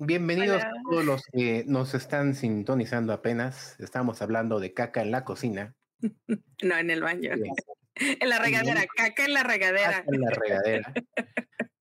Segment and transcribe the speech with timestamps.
[0.00, 3.74] Bienvenidos a todos los que nos están sintonizando apenas.
[3.80, 5.74] Estamos hablando de caca en la cocina.
[6.62, 7.32] No, en el baño.
[8.00, 9.90] En la regadera, caca en la regadera.
[9.90, 10.94] Caca en la regadera.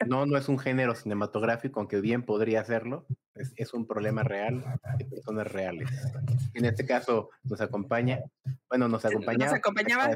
[0.07, 3.05] No, no es un género cinematográfico, aunque bien podría serlo.
[3.55, 4.63] Es, un problema real
[4.97, 5.87] de personas reales.
[6.55, 8.21] En este caso nos acompaña,
[8.67, 9.51] bueno, nos acompañaba.
[9.51, 10.09] Nos acompañaba.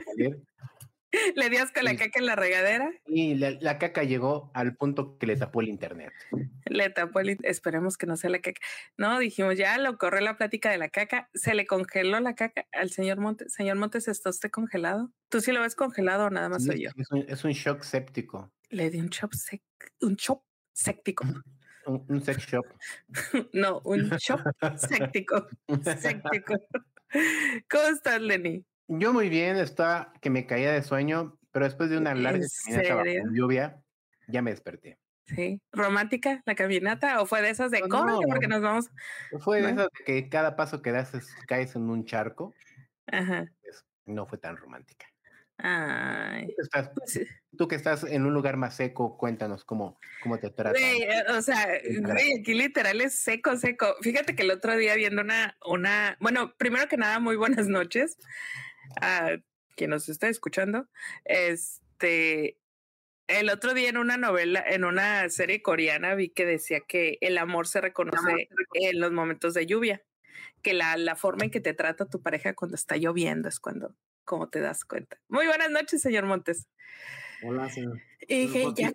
[1.36, 2.90] Le dio con la caca en la regadera.
[3.06, 6.12] Y la, caca llegó al punto que le tapó el internet.
[6.66, 8.62] Le tapó el esperemos que no sea la caca.
[8.98, 11.30] No, dijimos, ya lo corre la plática de la caca.
[11.34, 13.54] Se le congeló la caca al señor Montes.
[13.54, 15.12] Señor Montes, ¿está usted congelado?
[15.30, 16.90] ¿Tú sí lo ves congelado o nada más soy yo?
[17.28, 18.52] Es un, shock séptico.
[18.70, 19.34] Le di un shock,
[20.02, 21.26] un shock séptico.
[21.84, 22.64] Un, sex shop.
[23.54, 24.40] no, un shock
[24.78, 25.48] séptico.
[25.84, 26.54] séptico.
[27.68, 28.64] ¿Cómo estás, Lenny?
[28.94, 32.46] Yo muy bien, está que me caía de sueño, pero después de una larga
[33.32, 33.82] lluvia,
[34.28, 34.98] ya me desperté.
[35.28, 38.90] Sí, romántica la caminata o fue de esas de no, porque nos vamos.
[39.40, 41.14] Fue de esas de que cada paso que das
[41.48, 42.54] caes en un charco.
[43.08, 43.46] Ajá.
[44.06, 45.06] no fue tan romántica.
[45.58, 46.54] Ay.
[46.94, 50.82] Pues tú, que estás en un lugar más seco, cuéntanos cómo, cómo te tratan.
[50.82, 51.66] Eh, o sea,
[52.40, 53.96] aquí literal es seco, seco.
[54.02, 58.18] Fíjate que el otro día viendo una, una, bueno, primero que nada, muy buenas noches
[59.00, 59.38] a
[59.76, 60.88] quien nos está escuchando,
[61.26, 62.58] este,
[63.28, 67.38] el otro día en una novela, en una serie coreana, vi que decía que el
[67.38, 70.04] amor se reconoce en los momentos de lluvia,
[70.62, 73.96] que la, la forma en que te trata tu pareja cuando está lloviendo es cuando,
[74.26, 75.20] como te das cuenta.
[75.30, 76.68] Muy buenas noches, señor Montes.
[77.44, 78.00] Hola, señor.
[78.28, 78.92] Y dije, ya,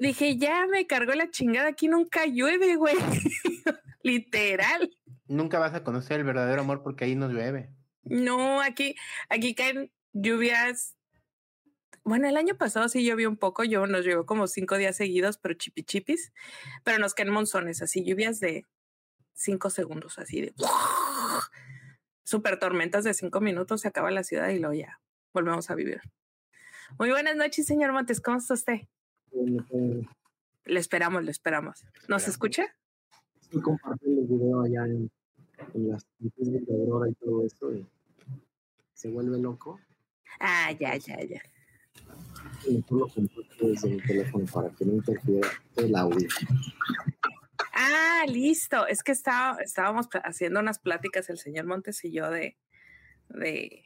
[0.00, 2.96] dije, ya me cargó la chingada, aquí nunca llueve, güey.
[4.02, 4.90] Literal.
[5.26, 7.70] Nunca vas a conocer el verdadero amor porque ahí no llueve.
[8.04, 8.94] No, aquí,
[9.28, 10.96] aquí caen lluvias.
[12.04, 15.38] Bueno, el año pasado sí llovió un poco, yo nos llegó como cinco días seguidos,
[15.38, 16.32] pero chipichipis,
[16.84, 18.66] pero nos caen monzones, así lluvias de
[19.32, 20.54] cinco segundos, así de
[22.24, 25.00] super tormentas de cinco minutos, se acaba la ciudad y luego ya
[25.32, 26.00] volvemos a vivir.
[26.98, 28.80] Muy buenas noches, señor Montes, ¿cómo está usted?
[30.64, 31.84] Le esperamos, le esperamos.
[32.08, 32.64] ¿Nos escucha?
[33.40, 35.10] Sí, compartí el video allá en,
[35.74, 37.70] las de Aurora y todo esto
[38.94, 39.80] se vuelve loco.
[40.40, 41.42] Ah, ya, ya, ya.
[42.66, 43.06] Y tú lo
[43.60, 46.28] desde el teléfono para que no interfiera el audio.
[47.72, 48.86] Ah, listo.
[48.86, 52.56] Es que estaba, estábamos haciendo unas pláticas el señor Montes y yo de,
[53.28, 53.84] de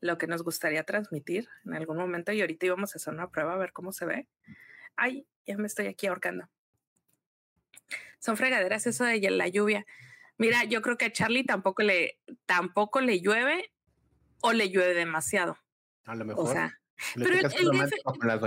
[0.00, 3.54] lo que nos gustaría transmitir en algún momento y ahorita íbamos a hacer una prueba
[3.54, 4.28] a ver cómo se ve.
[4.96, 6.48] Ay, ya me estoy aquí ahorcando.
[8.18, 9.86] Son fregaderas eso de la lluvia.
[10.38, 13.73] Mira, yo creo que a Charlie tampoco le, tampoco le llueve
[14.44, 15.56] o le llueve demasiado.
[16.04, 16.44] A lo mejor.
[16.44, 16.78] O sea,
[17.14, 17.92] pero el, DF,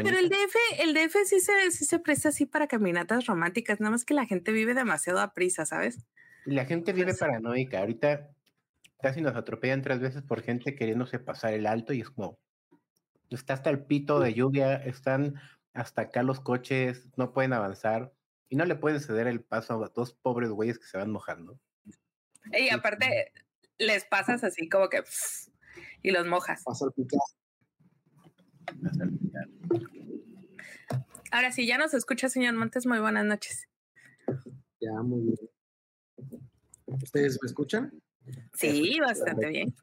[0.03, 3.91] pero el, DF, el DF sí se, sí se presta así para caminatas románticas, nada
[3.91, 6.06] más que la gente vive demasiado a prisa, ¿sabes?
[6.46, 7.80] Y la gente vive paranoica.
[7.80, 8.30] Ahorita
[9.02, 12.38] casi nos atropellan tres veces por gente queriéndose pasar el alto y es como,
[13.31, 15.41] está hasta el pito de lluvia, están
[15.74, 18.13] hasta acá los coches, no pueden avanzar
[18.50, 21.59] y no le pueden ceder el paso a dos pobres güeyes que se van mojando.
[22.53, 23.34] Y aparte,
[23.80, 25.03] les pasas así como que
[26.02, 26.63] y los mojas.
[31.31, 32.85] Ahora sí, ya nos escucha, señor Montes.
[32.85, 33.68] Muy buenas noches.
[34.80, 35.38] Ya, muy bien.
[36.86, 37.91] ¿Ustedes me escuchan?
[38.53, 39.75] Sí, bastante bien.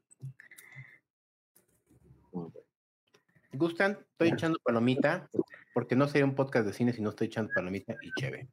[3.52, 3.98] ¿Gustan?
[4.12, 5.30] Estoy echando palomita,
[5.72, 8.48] porque no sería un podcast de cine si no estoy echando palomita y chévere.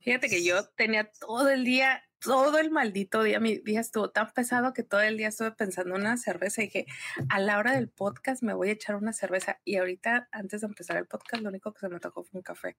[0.00, 4.32] Fíjate que yo tenía todo el día todo el maldito día, mi día estuvo tan
[4.32, 6.86] pesado que todo el día estuve pensando en una cerveza y dije,
[7.28, 9.58] a la hora del podcast me voy a echar una cerveza.
[9.64, 12.42] Y ahorita, antes de empezar el podcast, lo único que se me tocó fue un
[12.42, 12.76] café.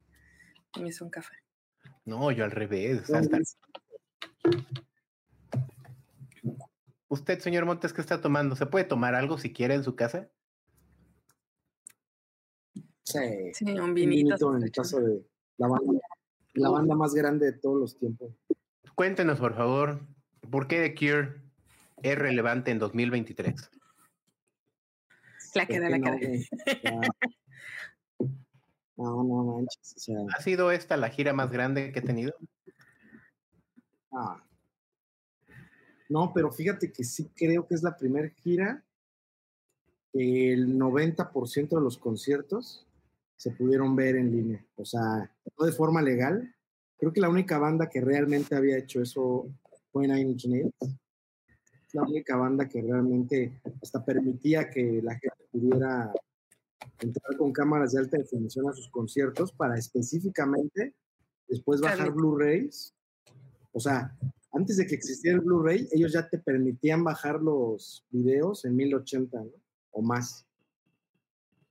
[0.76, 1.36] Y me hice un café.
[2.06, 3.04] No, yo al revés.
[7.10, 8.56] Usted, señor Montes, ¿qué está tomando?
[8.56, 10.30] ¿Se puede tomar algo si quiere en su casa?
[13.04, 13.52] Sí.
[13.54, 14.56] Sí, un vinito.
[14.56, 15.22] en el caso de
[15.58, 16.00] la banda,
[16.54, 18.32] la banda más grande de todos los tiempos.
[18.96, 20.02] Cuéntenos, por favor,
[20.52, 21.42] ¿por qué The Cure
[22.04, 23.72] es relevante en 2023?
[25.56, 27.02] La queda, la queda.
[28.96, 30.10] No, no manches.
[30.36, 32.34] ¿Ha sido esta la gira más grande que he tenido?
[34.12, 34.44] Ah.
[36.10, 38.84] No, pero fíjate que sí creo que es la primera gira
[40.12, 42.86] que el 90% de los conciertos
[43.36, 44.66] se pudieron ver en línea.
[44.76, 46.56] O sea, no de forma legal,
[46.98, 49.50] Creo que la única banda que realmente había hecho eso
[49.92, 50.74] fue Nine Inch Nails.
[51.94, 56.12] La única banda que realmente hasta permitía que la gente pudiera
[57.00, 60.96] entrar con cámaras de alta definición a sus conciertos para específicamente
[61.48, 62.94] después bajar Blu-rays.
[63.72, 64.16] O sea,
[64.52, 69.38] antes de que existiera el Blu-ray, ellos ya te permitían bajar los videos en 1080
[69.40, 69.52] ¿no?
[69.92, 70.46] o más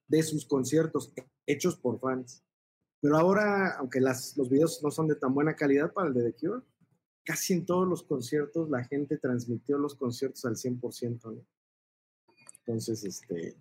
[0.08, 1.12] de sus conciertos
[1.46, 2.42] hechos por fans.
[3.02, 6.30] Pero ahora, aunque las, los videos no son de tan buena calidad para el de
[6.30, 6.62] The Cure,
[7.24, 11.20] casi en todos los conciertos la gente transmitió los conciertos al 100%.
[11.24, 11.44] ¿no?
[12.64, 13.56] Entonces, este,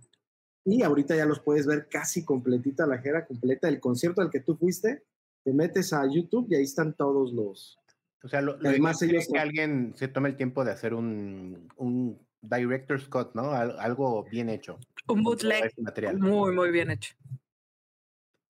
[0.63, 3.67] y ahorita ya los puedes ver casi completita, la jera completa.
[3.67, 5.03] El concierto al que tú fuiste,
[5.43, 7.79] te metes a YouTube y ahí están todos los.
[8.23, 12.19] O sea, lo, además ellos que alguien se tome el tiempo de hacer un, un
[12.41, 13.51] director Scott, ¿no?
[13.51, 14.77] algo bien hecho.
[15.07, 16.19] Un bootleg material.
[16.19, 17.15] muy, muy bien hecho.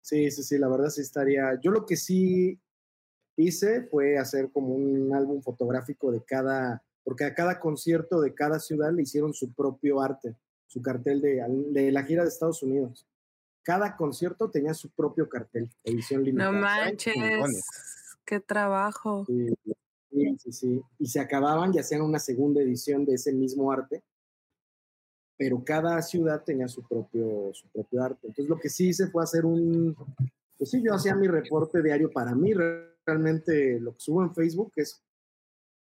[0.04, 1.60] Sí, sí, sí, la verdad sí estaría.
[1.60, 2.60] Yo lo que sí
[3.38, 8.60] hice fue hacer como un álbum fotográfico de cada, porque a cada concierto de cada
[8.60, 10.36] ciudad le hicieron su propio arte
[10.74, 13.06] su cartel de, la gira de Estados Unidos.
[13.62, 16.52] Cada concierto tenía su propio cartel, edición limitada.
[16.52, 17.14] No manches,
[18.26, 19.24] qué trabajo.
[19.28, 19.54] Sí,
[20.40, 24.02] sí, sí, Y se acababan y hacían una segunda edición de ese mismo arte,
[25.38, 28.27] pero cada ciudad tenía su propio, su propio arte.
[28.27, 29.95] Entonces lo que sí hice fue hacer un,
[30.57, 32.53] pues sí, yo hacía mi reporte diario para mí,
[33.06, 35.03] realmente lo que subo en Facebook es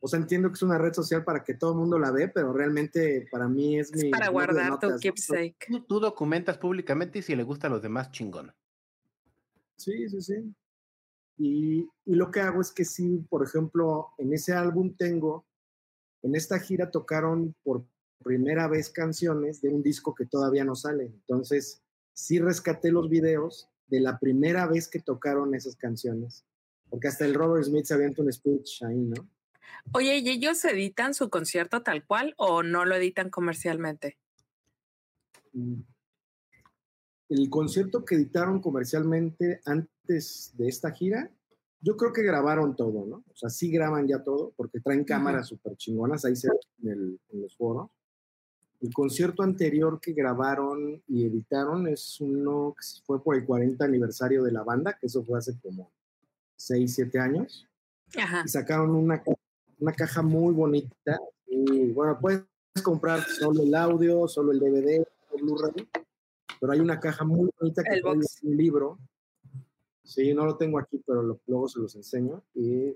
[0.03, 2.27] o sea, entiendo que es una red social para que todo el mundo la ve,
[2.27, 4.09] pero realmente para mí es, mi...
[4.09, 5.85] Para guardar tu keepsake.
[5.88, 8.51] Tú, documentas públicamente y si le gusta a los demás, chingón.
[9.77, 10.55] Sí, sí, sí.
[11.38, 15.45] Y, y, lo que hago es que sí, por ejemplo, en ese álbum tengo,
[16.23, 17.85] en esta gira tocaron por
[18.21, 21.06] primera vez canciones de un disco que todavía no sale.
[21.06, 21.81] Entonces,
[22.13, 26.45] sí rescaté los videos de la primera vez que tocaron esas canciones.
[26.89, 29.29] Porque hasta el Robert Smith se avienta un speech ahí, ¿no?
[29.94, 34.18] Oye, ¿y ellos editan su concierto tal cual o no lo editan comercialmente?
[35.53, 35.81] Mm.
[37.29, 41.31] El concierto que editaron comercialmente antes de esta gira,
[41.79, 43.24] yo creo que grabaron todo, ¿no?
[43.27, 47.41] O sea, sí graban ya todo porque traen cámaras súper chingonas, ahí se ven en,
[47.41, 47.89] los foros.
[48.81, 54.44] El concierto anterior que grabaron y editaron es uno que fue por el 40 aniversario
[54.44, 55.92] de la banda, que eso fue hace como
[56.56, 57.68] 6, 7 años.
[58.18, 58.44] Ajá.
[58.44, 59.24] Y sacaron una
[59.81, 61.19] una caja muy bonita.
[61.48, 62.45] Y bueno, puedes
[62.83, 65.06] comprar solo el audio, solo el DVD,
[65.36, 65.89] el Blu-ray,
[66.60, 68.98] pero hay una caja muy bonita que trae un libro.
[70.04, 72.42] Sí, no lo tengo aquí, pero luego se los enseño.
[72.54, 72.95] Y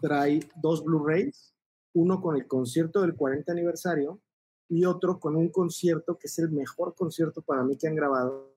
[0.00, 1.52] trae dos Blu-rays,
[1.94, 4.20] uno con el concierto del 40 aniversario
[4.68, 8.54] y otro con un concierto que es el mejor concierto para mí que han grabado,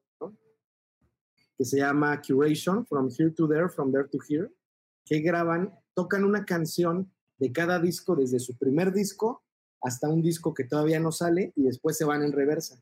[1.57, 4.51] que se llama Curation, From Here to There, From There to Here,
[5.03, 9.43] que graban, tocan una canción de cada disco, desde su primer disco
[9.81, 12.81] hasta un disco que todavía no sale y después se van en reversa.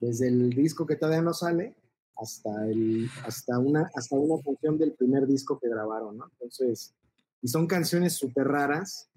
[0.00, 1.76] Desde el disco que todavía no sale
[2.16, 6.30] hasta, el, hasta, una, hasta una función del primer disco que grabaron, ¿no?
[6.32, 6.94] Entonces,
[7.40, 9.10] y son canciones súper raras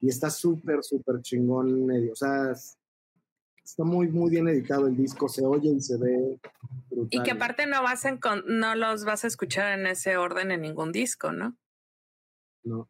[0.00, 2.12] y está súper, súper chingón medio.
[2.12, 2.52] O sea,
[3.64, 6.38] está muy, muy bien editado el disco, se oye y se ve.
[6.90, 7.20] Brutal.
[7.20, 10.62] Y que aparte no, vas en, no los vas a escuchar en ese orden en
[10.62, 11.56] ningún disco, ¿no?
[12.64, 12.88] No.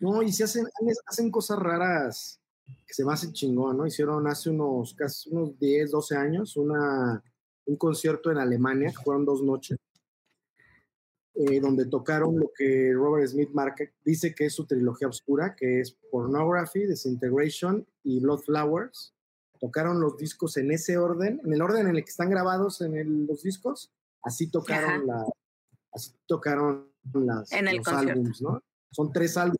[0.00, 0.66] No, y se hacen,
[1.06, 2.40] hacen cosas raras
[2.86, 3.86] que se me hacen chingón, ¿no?
[3.86, 7.22] Hicieron hace unos, casi unos 10, 12 años una,
[7.66, 9.78] un concierto en Alemania, que fueron dos noches,
[11.38, 15.80] eh, donde tocaron lo que Robert Smith marca, dice que es su trilogía oscura, que
[15.80, 19.14] es Pornography, Disintegration y Blood Flowers.
[19.60, 23.26] Tocaron los discos en ese orden, en el orden en el que están grabados en
[23.28, 23.92] los discos,
[24.22, 25.24] así tocaron la,
[25.92, 28.60] así tocaron las, los álbums, ¿no?
[28.90, 29.58] Son tres álbumes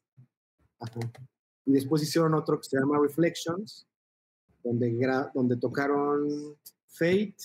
[1.65, 3.87] y después hicieron otro que se llama Reflections,
[4.65, 4.91] donde,
[5.35, 6.57] donde tocaron
[6.89, 7.37] Fate,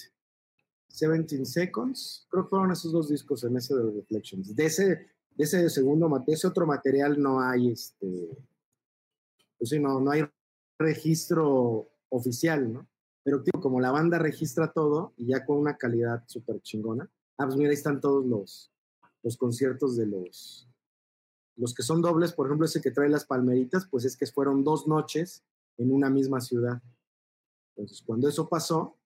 [0.94, 2.28] 17 Seconds.
[2.30, 4.56] Creo que fueron esos dos discos en ese de Reflections.
[4.56, 8.30] De ese, de ese segundo, de ese otro material no hay este.
[9.58, 10.24] Pues sí, no, no hay
[10.78, 12.88] registro oficial, ¿no?
[13.24, 17.10] Pero como la banda registra todo y ya con una calidad súper chingona.
[17.38, 18.72] Ah, pues mira, ahí están todos los,
[19.24, 20.68] los conciertos de los,
[21.56, 24.64] los que son dobles, por ejemplo, ese que trae las palmeritas, pues es que fueron
[24.64, 25.44] dos noches
[25.78, 26.82] en una misma ciudad.
[27.76, 28.98] Entonces, cuando eso pasó,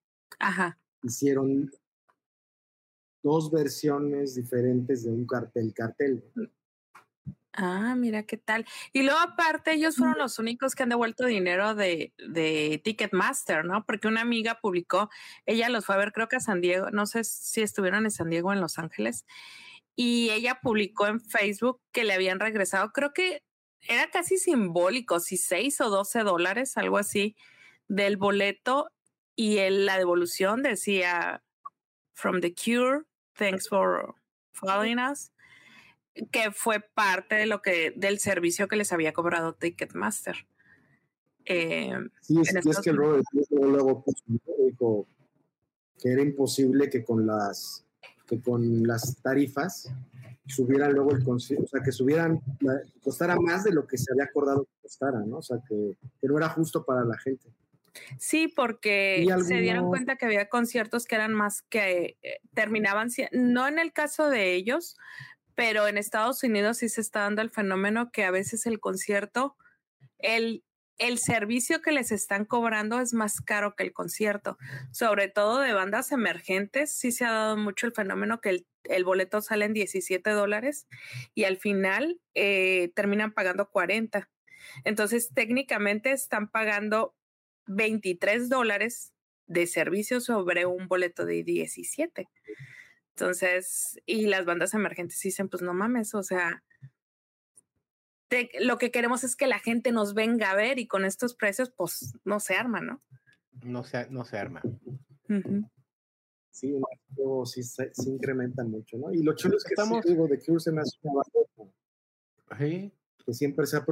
[1.02, 1.70] hicieron
[3.22, 6.24] dos versiones diferentes de un cartel, cartel.
[7.52, 8.64] Ah, mira qué tal.
[8.92, 13.84] Y luego aparte ellos fueron los únicos que han devuelto dinero de, de, Ticketmaster, ¿no?
[13.84, 15.10] Porque una amiga publicó,
[15.44, 18.12] ella los fue a ver creo que a San Diego, no sé si estuvieron en
[18.12, 19.26] San Diego o en Los Ángeles,
[19.96, 23.42] y ella publicó en Facebook que le habían regresado, creo que
[23.80, 27.34] era casi simbólico, si 6 o 12 dólares, algo así,
[27.88, 28.90] del boleto
[29.38, 31.44] y la devolución decía
[32.12, 33.04] from The Cure,
[33.34, 34.16] Thanks for
[34.50, 35.30] Following Us,
[36.32, 40.34] que fue parte de lo que, del servicio que les había cobrado Ticketmaster.
[41.44, 44.04] Eh, sí, es, es que el Robert luego
[44.56, 45.06] dijo
[46.02, 47.86] que era imposible que con las
[48.26, 49.88] que con las tarifas
[50.48, 52.40] subieran luego el concierto, o sea, que subieran,
[53.04, 55.38] costara más de lo que se había acordado que costara, ¿no?
[55.38, 57.48] O sea, que, que no era justo para la gente.
[58.18, 63.68] Sí, porque se dieron cuenta que había conciertos que eran más que eh, terminaban, no
[63.68, 64.96] en el caso de ellos,
[65.54, 69.56] pero en Estados Unidos sí se está dando el fenómeno que a veces el concierto,
[70.18, 70.64] el,
[70.98, 74.58] el servicio que les están cobrando es más caro que el concierto,
[74.92, 79.40] sobre todo de bandas emergentes, sí se ha dado mucho el fenómeno que el, boleto
[79.40, 80.86] sale en 17 dólares
[81.34, 84.28] y al final eh, terminan pagando 40.
[84.84, 87.14] Entonces, técnicamente están pagando
[87.68, 89.12] 23 dólares
[89.46, 92.28] de servicio sobre un boleto de 17.
[93.10, 96.62] Entonces, y las bandas emergentes dicen, pues no mames, o sea,
[98.60, 101.70] lo que queremos es que la gente nos venga a ver y con estos precios,
[101.70, 103.02] pues no se arma, ¿no?
[103.62, 104.62] No se, no se arma.
[106.50, 106.74] Sí,
[107.44, 109.12] sí, se, incrementa mucho, ¿no?
[109.12, 112.92] Y lo chulo es que estamos, digo, de Cure se me hace una banda
[113.24, 113.86] que siempre se ha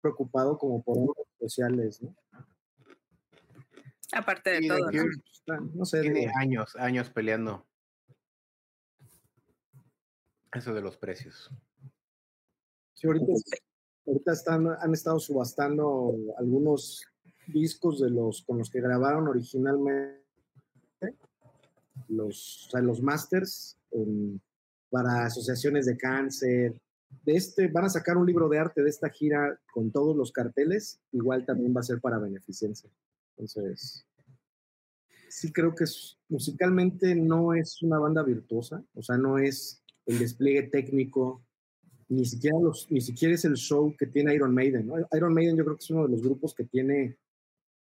[0.00, 2.14] preocupado como por redes sociales, ¿no?
[4.12, 4.90] Aparte de todo,
[5.74, 5.84] ¿no?
[5.84, 7.66] sé, tiene años, años peleando
[10.54, 11.50] eso de los precios.
[12.94, 13.32] Sí, ahorita,
[14.06, 17.04] ahorita están, han estado subastando algunos
[17.46, 20.22] discos de los con los que grabaron originalmente
[22.08, 23.78] los, o sea, los masters
[24.90, 26.80] para asociaciones de cáncer.
[27.24, 30.32] De este, van a sacar un libro de arte de esta gira con todos los
[30.32, 32.90] carteles, igual también va a ser para beneficencia.
[33.36, 34.06] Entonces,
[35.28, 35.84] sí creo que
[36.28, 41.42] musicalmente no es una banda virtuosa, o sea, no es el despliegue técnico,
[42.08, 44.90] ni siquiera, los, ni siquiera es el show que tiene Iron Maiden.
[45.12, 47.16] Iron Maiden yo creo que es uno de los grupos que tiene,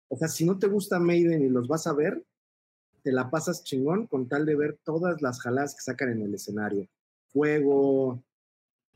[0.08, 2.24] o sea, si no te gusta Maiden y los vas a ver,
[3.02, 6.36] te la pasas chingón con tal de ver todas las jaladas que sacan en el
[6.36, 6.88] escenario.
[7.28, 8.24] Fuego,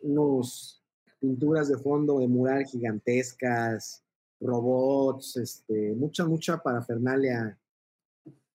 [0.02, 0.84] unos
[1.20, 4.04] pinturas de fondo de mural gigantescas,
[4.44, 7.58] robots, este, mucha, mucha parafernalia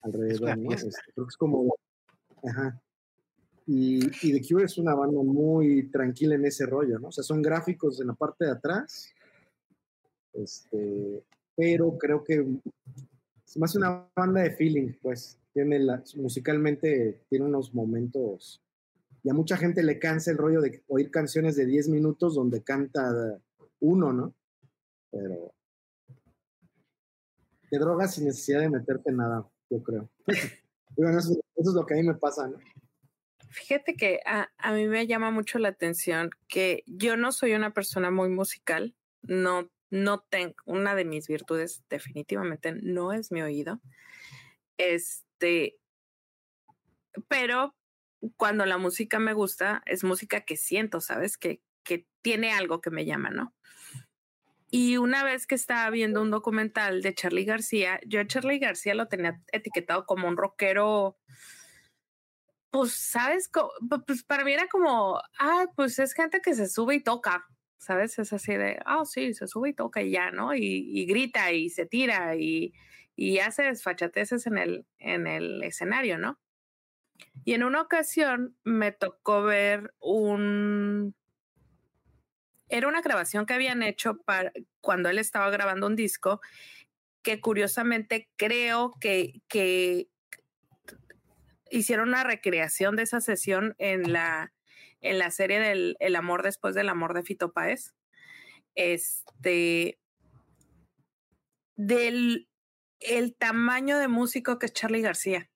[0.02, 0.73] alrededor, ¿no?
[0.73, 1.75] Este, creo que es como,
[2.45, 2.80] ajá,
[3.66, 7.09] y, y, The Cure es una banda muy tranquila en ese rollo, ¿no?
[7.09, 9.12] O sea, son gráficos en la parte de atrás,
[10.33, 11.25] este,
[11.57, 12.47] pero creo que
[13.45, 15.38] es más una banda de feeling, pues.
[15.52, 18.62] Tiene la, musicalmente tiene unos momentos.
[19.25, 22.62] Y a mucha gente le cansa el rollo de oír canciones de 10 minutos donde
[22.62, 23.40] canta
[23.80, 24.35] uno, ¿no?
[25.11, 25.52] Pero.
[27.70, 30.08] Te drogas sin necesidad de meterte nada, yo creo.
[30.26, 32.58] eso es lo que a mí me pasa, ¿no?
[33.50, 38.10] Fíjate que a, mí me llama mucho la atención que yo no soy una persona
[38.10, 43.80] muy musical, no, no tengo, una de mis virtudes definitivamente no es mi oído.
[44.76, 45.78] Este,
[47.28, 47.75] pero
[48.37, 51.38] cuando la música me gusta, es música que siento, ¿sabes?
[51.38, 53.54] Que, que tiene algo que me llama, ¿no?
[54.70, 58.94] Y una vez que estaba viendo un documental de Charlie García, yo a Charlie García
[58.94, 61.16] lo tenía etiquetado como un rockero
[62.70, 63.50] pues, ¿sabes?
[64.06, 67.46] Pues para mí era como, ah, pues es gente que se sube y toca,
[67.78, 68.18] ¿sabes?
[68.18, 70.54] Es así de, ah, sí, se sube y toca y ya, ¿no?
[70.54, 72.72] Y, grita y se tira y,
[73.16, 76.38] y hace desfachateces en el, en el escenario, ¿no?
[77.44, 81.14] Y en una ocasión me tocó ver un...
[82.68, 86.40] Era una grabación que habían hecho para cuando él estaba grabando un disco
[87.22, 90.08] que curiosamente creo que, que
[91.70, 94.52] hicieron una recreación de esa sesión en la,
[95.00, 97.94] en la serie del El amor después del amor de Fito Páez.
[98.75, 99.98] Este,
[101.76, 102.48] del
[103.00, 105.48] el tamaño de músico que es Charlie García.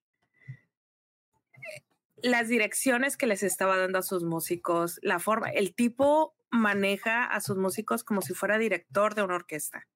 [2.16, 7.40] Las direcciones que les estaba dando a sus músicos, la forma, el tipo maneja a
[7.40, 9.88] sus músicos como si fuera director de una orquesta.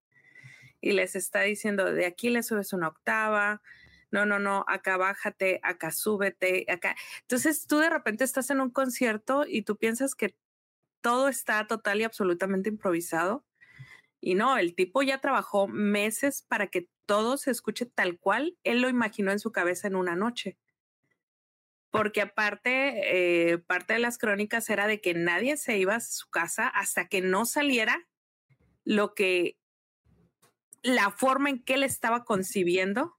[0.81, 3.63] Y les está diciendo, de aquí le subes una octava,
[4.11, 6.97] no, no, no, acá bájate, acá súbete, acá.
[7.23, 10.37] Entonces tú de repente estás en un concierto y tú piensas que
[11.01, 13.45] todo está total y absolutamente improvisado.
[14.21, 18.81] Y no, el tipo ya trabajó meses para que todo se escuche tal cual él
[18.81, 20.57] lo imaginó en su cabeza en una noche.
[21.91, 26.29] Porque aparte, eh, parte de las crónicas era de que nadie se iba a su
[26.29, 28.07] casa hasta que no saliera
[28.85, 29.59] lo que,
[30.83, 33.17] la forma en que él estaba concibiendo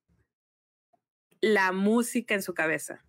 [1.42, 3.04] la música en su cabeza.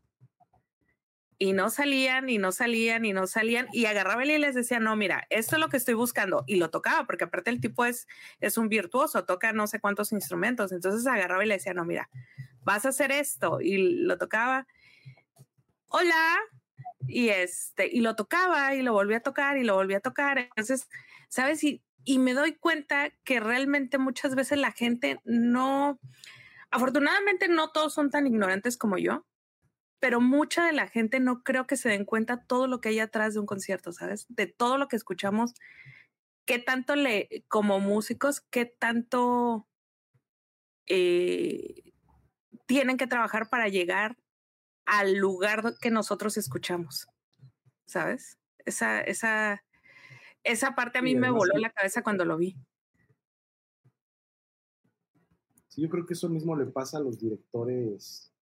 [1.41, 4.97] y no salían y no salían y no salían y agarraba y les decía, no,
[4.97, 8.09] mira, esto es lo que estoy buscando y lo tocaba porque aparte el tipo es,
[8.41, 12.11] es un virtuoso, toca no sé cuántos instrumentos, entonces agarraba y le decía, no, mira,
[12.65, 14.67] vas a hacer esto y lo tocaba,
[15.89, 16.39] hola,
[17.07, 20.39] y este, y lo tocaba y lo volvía a tocar y lo volvía a tocar,
[20.39, 20.89] entonces,
[21.29, 21.63] ¿sabes?
[21.65, 25.99] Y, y me doy cuenta que realmente muchas veces la gente no,
[26.71, 29.25] afortunadamente no todos son tan ignorantes como yo
[30.01, 33.01] pero mucha de la gente no creo que se den cuenta todo lo que hay
[33.01, 34.27] atrás de un concierto, ¿sabes?
[34.29, 35.55] De todo lo que escuchamos,
[36.47, 39.67] qué tanto le, como músicos, qué tanto
[40.87, 41.93] eh,
[42.67, 44.17] tienen que trabajar para llegar
[44.89, 47.07] al lugar que nosotros escuchamos,
[47.87, 48.39] ¿sabes?
[48.65, 49.63] Esa, esa,
[50.43, 52.57] esa parte a mí me voló la cabeza cuando lo vi.
[55.69, 58.33] Sí, yo creo que eso mismo le pasa a los directores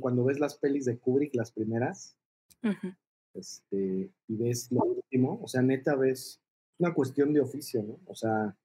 [0.00, 2.16] cuando ves las pelis de Kubrick, las primeras,
[3.34, 6.40] este, y ves lo último, o sea, neta ves
[6.78, 7.98] una cuestión de oficio, ¿no?
[8.06, 8.56] O sea,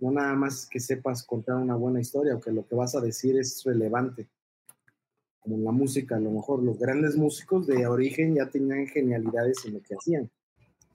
[0.00, 3.00] no nada más que sepas contar una buena historia o que lo que vas a
[3.00, 4.28] decir es relevante.
[5.42, 9.64] Como en la música, a lo mejor los grandes músicos de origen ya tenían genialidades
[9.66, 10.30] en lo que hacían,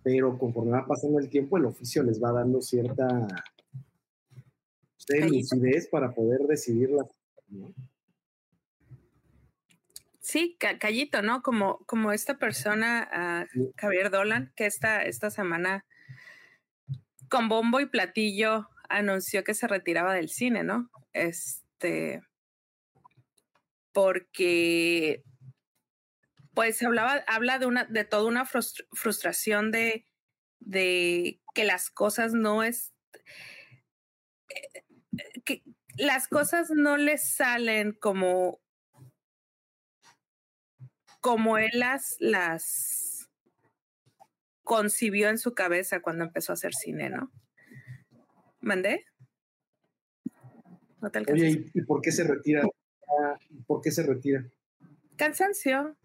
[0.03, 3.27] pero conforme va pasando el tiempo, el oficio les va dando cierta
[5.29, 7.05] lucidez para poder decidirla.
[7.49, 7.73] ¿no?
[10.27, 11.41] Sí, Callito, ¿no?
[11.41, 13.45] Como, como esta persona, ah,
[13.77, 15.85] Javier Dolan, que esta, esta semana
[17.29, 20.89] con bombo y platillo anunció que se retiraba del cine, ¿no?
[21.13, 22.21] Este,
[23.97, 25.23] porque
[26.53, 30.05] pues hablaba, habla de una, de toda una frustración de,
[30.59, 32.93] de que las cosas no es,
[34.49, 35.63] eh, que
[35.97, 38.61] las cosas no le salen como
[41.19, 43.31] como él las, las
[44.63, 47.31] concibió en su cabeza cuando empezó a hacer cine, ¿no?
[48.59, 49.07] ¿Mandé?
[51.01, 52.61] No te Oye, ¿y por qué se retira?
[53.65, 54.45] ¿Por qué se retira?
[55.15, 55.95] Cansancio.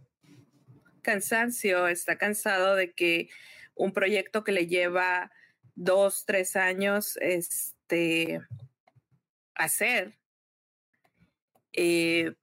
[1.02, 1.88] Cansancio.
[1.88, 3.28] Está cansado de que
[3.74, 5.30] un proyecto que le lleva
[5.74, 8.40] dos, tres años este,
[9.54, 10.18] hacer,
[11.72, 12.34] eh,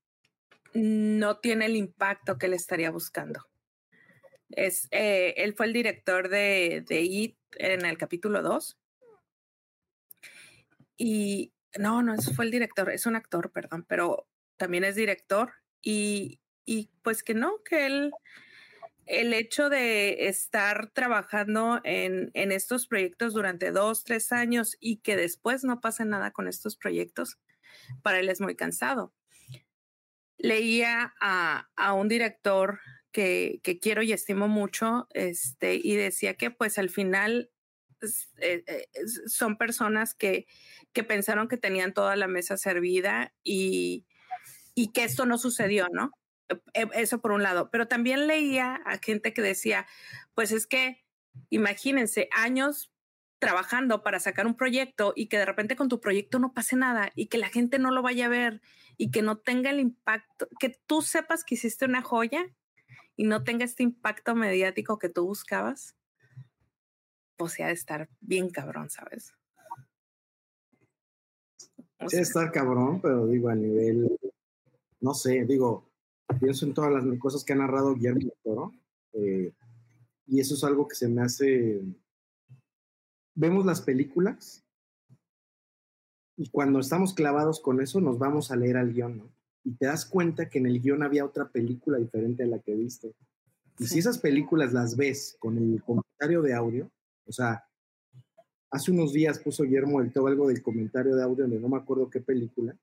[0.73, 3.45] no tiene el impacto que él estaría buscando.
[4.49, 8.79] Es, eh, él fue el director de, de It en el capítulo 2.
[10.97, 14.27] Y no, no, fue el director, es un actor, perdón, pero
[14.59, 15.53] también es director.
[15.81, 18.11] Y, y pues que no, que él,
[19.07, 25.15] el hecho de estar trabajando en, en estos proyectos durante dos, tres años y que
[25.15, 27.39] después no pase nada con estos proyectos,
[28.03, 29.13] para él es muy cansado
[30.39, 32.79] leía a, a un director
[33.11, 37.51] que, que, quiero y estimo mucho, este, y decía que pues al final
[38.37, 38.87] eh, eh,
[39.27, 40.47] son personas que,
[40.93, 44.05] que pensaron que tenían toda la mesa servida y,
[44.75, 46.11] y que esto no sucedió, ¿no?
[46.73, 49.85] E, eso por un lado, pero también leía a gente que decía,
[50.33, 51.03] pues es que
[51.49, 52.91] imagínense años
[53.39, 57.11] trabajando para sacar un proyecto y que de repente con tu proyecto no pase nada
[57.15, 58.61] y que la gente no lo vaya a ver
[58.97, 62.45] y que no tenga el impacto, que tú sepas que hiciste una joya
[63.15, 65.95] y no tenga este impacto mediático que tú buscabas,
[67.37, 69.33] pues ha de estar bien cabrón, ¿sabes?
[72.07, 74.17] sí, estar cabrón, pero digo, a nivel,
[75.01, 75.89] no sé, digo,
[76.39, 78.71] pienso en todas las cosas que ha narrado Guillermo Toro,
[79.13, 79.53] eh,
[80.27, 81.81] y eso es algo que se me hace,
[83.35, 84.63] vemos las películas
[86.39, 89.29] y cuando estamos clavados con eso, nos vamos a leer al guion, ¿no?
[89.65, 92.75] Y te das cuenta que en el guion había otra película diferente a la que
[92.75, 93.13] viste.
[93.77, 96.89] Y si esas películas las ves con el comentario de audio,
[97.25, 97.65] o sea,
[98.71, 101.77] hace unos días puso Guillermo del Todo algo del comentario de audio, donde no me
[101.77, 102.73] acuerdo qué película,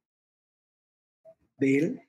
[1.58, 2.02] de él,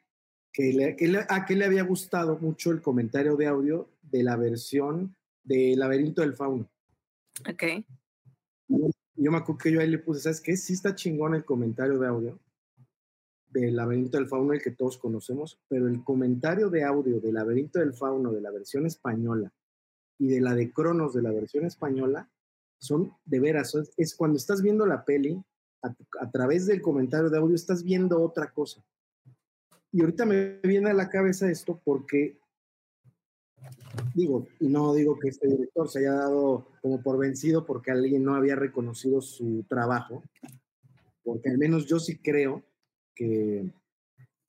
[0.57, 4.35] que le, que a que le había gustado mucho el comentario de audio de la
[4.35, 6.67] versión de Laberinto del Fauno.
[7.47, 7.63] Ok
[9.17, 10.55] yo me acuerdo que yo ahí le puse, ¿sabes qué?
[10.55, 12.39] Sí está chingón el comentario de audio
[13.49, 17.79] del laberinto del fauno, el que todos conocemos, pero el comentario de audio del laberinto
[17.79, 19.51] del fauno de la versión española
[20.19, 22.29] y de la de Cronos de la versión española
[22.79, 25.41] son de veras, es, cuando estás viendo la peli,
[25.81, 28.83] a, a, través del comentario de audio estás viendo otra cosa.
[29.97, 32.37] Y ahorita me viene a la cabeza esto porque
[34.13, 38.23] digo, y no digo que este director se haya dado como por vencido porque alguien
[38.23, 40.21] no había reconocido su trabajo,
[41.23, 42.61] porque al menos yo sí creo
[43.15, 43.71] que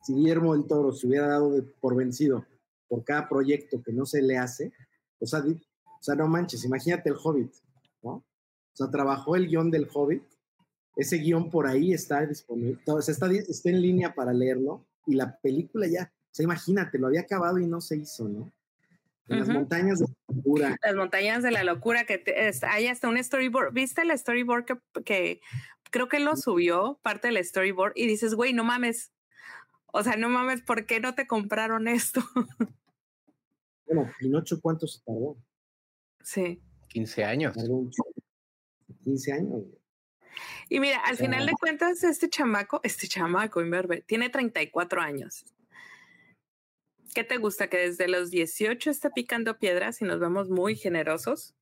[0.02, 2.44] si Guillermo del Toro se hubiera dado por vencido
[2.86, 4.70] por cada proyecto que no se le hace.
[5.18, 7.54] O sea, o sea, no manches, imagínate el Hobbit,
[8.02, 8.10] ¿no?
[8.10, 8.24] O
[8.74, 10.24] sea, trabajó el guion del Hobbit.
[10.94, 15.86] Ese guion por ahí está disponible, está, está en línea para leerlo y la película
[15.86, 18.52] ya, o sea, imagínate, lo había acabado y no se hizo, ¿no?
[19.28, 20.76] En las montañas de la locura.
[20.82, 22.22] Las montañas de la locura, que
[22.62, 23.74] hay hasta un storyboard.
[23.74, 25.40] ¿Viste el storyboard que, que
[25.90, 29.12] creo que lo subió, parte del storyboard, y dices, güey, no mames.
[29.92, 32.22] O sea, no mames, ¿por qué no te compraron esto?
[33.90, 35.38] Bueno, Pinocho, ¿cuánto se tardó?
[36.22, 36.60] Sí.
[36.88, 37.56] 15 años.
[39.02, 39.62] 15 años.
[40.68, 45.44] Y mira, al final de cuentas, este chamaco, este chamaco, Inverbe, tiene 34 años.
[47.14, 47.68] ¿Qué te gusta?
[47.68, 51.54] Que desde los 18 está picando piedras y nos vemos muy generosos.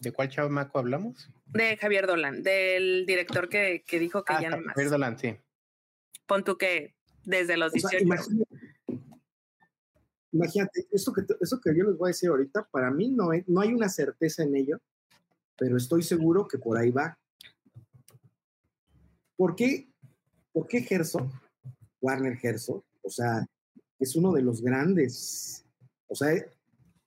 [0.00, 1.30] ¿De cuál chamaco hablamos?
[1.46, 4.74] De Javier Dolan, del director que, que dijo que ah, ya no más.
[4.74, 5.36] Javier Dolan, sí.
[6.26, 8.04] Pon tú que desde los 18.
[10.32, 13.60] imagínate, eso, que, eso que yo les voy a decir ahorita, para mí no no
[13.60, 14.80] hay una certeza en ello,
[15.56, 17.18] pero estoy seguro que por ahí va.
[19.36, 19.88] ¿Por qué,
[20.52, 21.30] por qué Herzog,
[22.00, 23.46] Warner Herzog, o sea,
[23.98, 25.64] es uno de los grandes,
[26.08, 26.34] o sea,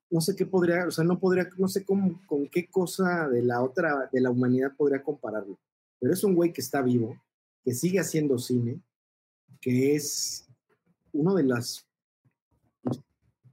[0.09, 3.43] no sé qué podría, o sea, no podría, no sé cómo, con qué cosa de
[3.43, 5.59] la otra, de la humanidad podría compararlo,
[5.99, 7.21] pero es un güey que está vivo,
[7.63, 8.81] que sigue haciendo cine,
[9.61, 10.47] que es
[11.11, 11.85] uno de las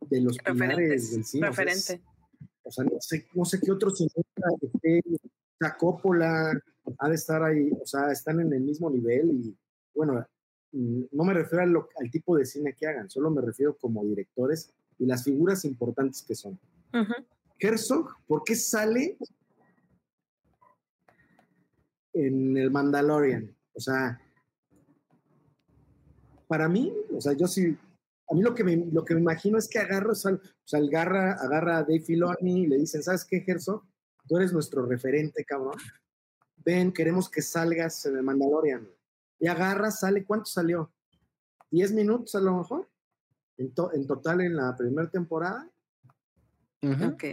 [0.09, 1.47] de los pilares del cine.
[1.47, 2.03] Referente.
[2.65, 5.03] O sea, no sé, no sé qué otro cineasta esté,
[5.79, 6.61] Coppola
[6.99, 9.57] ha de estar ahí, o sea, están en el mismo nivel y
[9.95, 10.27] bueno,
[10.73, 14.73] mm, no me refiero al, tipo de cine que hagan, solo me refiero como directores
[14.99, 16.59] y las figuras importantes que son.
[17.59, 19.17] Herzog, ¿por qué sale
[22.13, 23.55] en el Mandalorian?
[23.75, 24.21] O sea,
[26.47, 27.77] para mí, o sea, yo sí,
[28.31, 30.39] a mí lo que me, lo que me imagino es que agarra, o sea,
[30.73, 33.83] agarra, agarra a Dave Filoni y le dicen, ¿sabes qué, Herzog?
[34.27, 35.79] Tú eres nuestro referente, cabrón.
[36.65, 38.89] Ven, queremos que salgas en el Mandalorian.
[39.39, 40.93] Y agarra, sale, ¿cuánto salió?
[41.71, 42.89] ¿10 minutos a lo mejor?
[43.57, 45.69] En, en total en la primera temporada.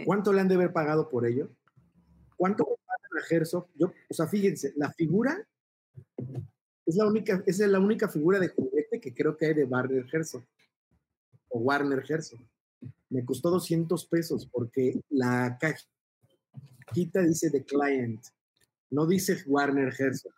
[0.04, 1.50] ¿Cuánto le han de haber pagado por ello?
[2.36, 3.68] ¿Cuánto pagan a Herzog?
[3.74, 5.46] Yo, o sea, fíjense, la figura
[6.86, 10.06] es la única, es la única figura de juguete que creo que hay de Warner
[10.12, 10.44] Herzog
[11.48, 12.40] o Warner Herzog.
[13.08, 18.24] Me costó 200 pesos porque la cajita dice The Client,
[18.90, 20.32] no dice Warner Herzog.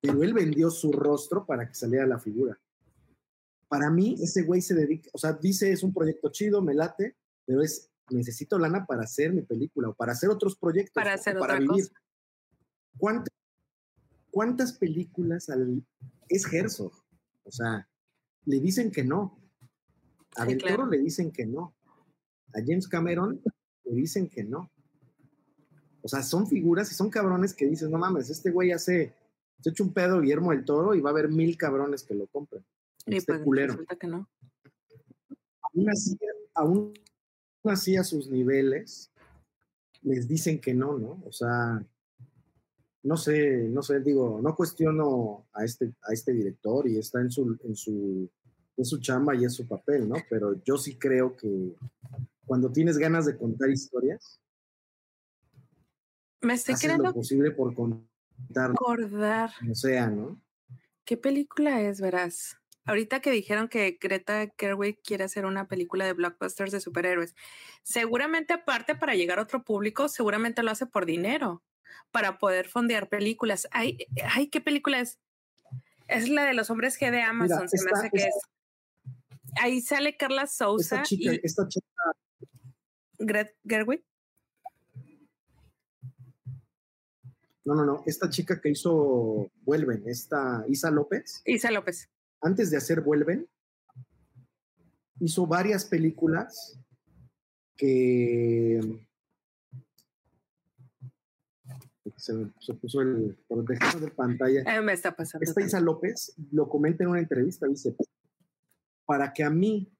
[0.00, 2.58] Pero él vendió su rostro para que saliera la figura.
[3.68, 7.16] Para mí, ese güey se dedica, o sea, dice es un proyecto chido, me late,
[7.44, 10.94] pero es necesito lana para hacer mi película o para hacer otros proyectos.
[10.94, 11.88] Para hacer para vivir.
[12.96, 13.34] ¿Cuántas
[14.30, 15.84] ¿cuántas películas al,
[16.28, 16.92] es Herzog?
[17.44, 17.88] O sea,
[18.44, 19.38] le dicen que no.
[20.36, 21.74] A Del Toro le dicen que no.
[22.54, 23.42] A James Cameron
[23.84, 24.70] le dicen que no.
[26.02, 29.14] O sea, son figuras y son cabrones que dices, no mames, este güey hace,
[29.60, 32.26] se echa un pedo Guillermo del Toro y va a haber mil cabrones que lo
[32.26, 32.64] compren.
[33.06, 33.72] Y este pues, culero.
[33.72, 34.28] Resulta que no.
[35.62, 36.18] Aún así,
[36.54, 36.94] aún
[37.64, 39.10] así a sus niveles
[40.02, 41.22] les dicen que no, ¿no?
[41.26, 41.84] O sea,
[43.02, 47.30] no sé, no sé, digo, no cuestiono a este, a este director y está en
[47.30, 48.28] su, en su,
[48.76, 50.16] en su chamba y en su papel, ¿no?
[50.30, 51.74] Pero yo sí creo que
[52.46, 54.40] cuando tienes ganas de contar historias,
[56.40, 58.70] me estoy haces lo posible por contar.
[58.70, 59.50] Recordar.
[59.70, 60.40] O sea, ¿no?
[61.04, 62.58] ¿Qué película es, verás?
[62.84, 67.34] Ahorita que dijeron que Greta Gerwig quiere hacer una película de blockbusters de superhéroes,
[67.82, 71.62] seguramente aparte para llegar a otro público, seguramente lo hace por dinero
[72.10, 73.68] para poder fondear películas.
[73.72, 75.18] Ay, ay, ¿qué película es?
[76.06, 78.40] Es la de los hombres G de Amazon, se me hace que es.
[79.60, 80.44] Ahí sale Carla.
[80.44, 81.86] Esta chica, y esta chica.
[83.66, 84.02] Gerwig.
[87.68, 88.02] No, no, no.
[88.06, 91.42] Esta chica que hizo Vuelven, esta Isa López.
[91.44, 92.08] Isa López.
[92.40, 93.46] Antes de hacer Vuelven,
[95.20, 96.80] hizo varias películas
[97.76, 98.80] que
[102.16, 104.62] se, puso el protector de pantalla.
[104.62, 105.44] Eh, me está pasando.
[105.44, 107.94] Esta Isa López lo comenta en una entrevista, dice,
[109.04, 109.92] para que a mí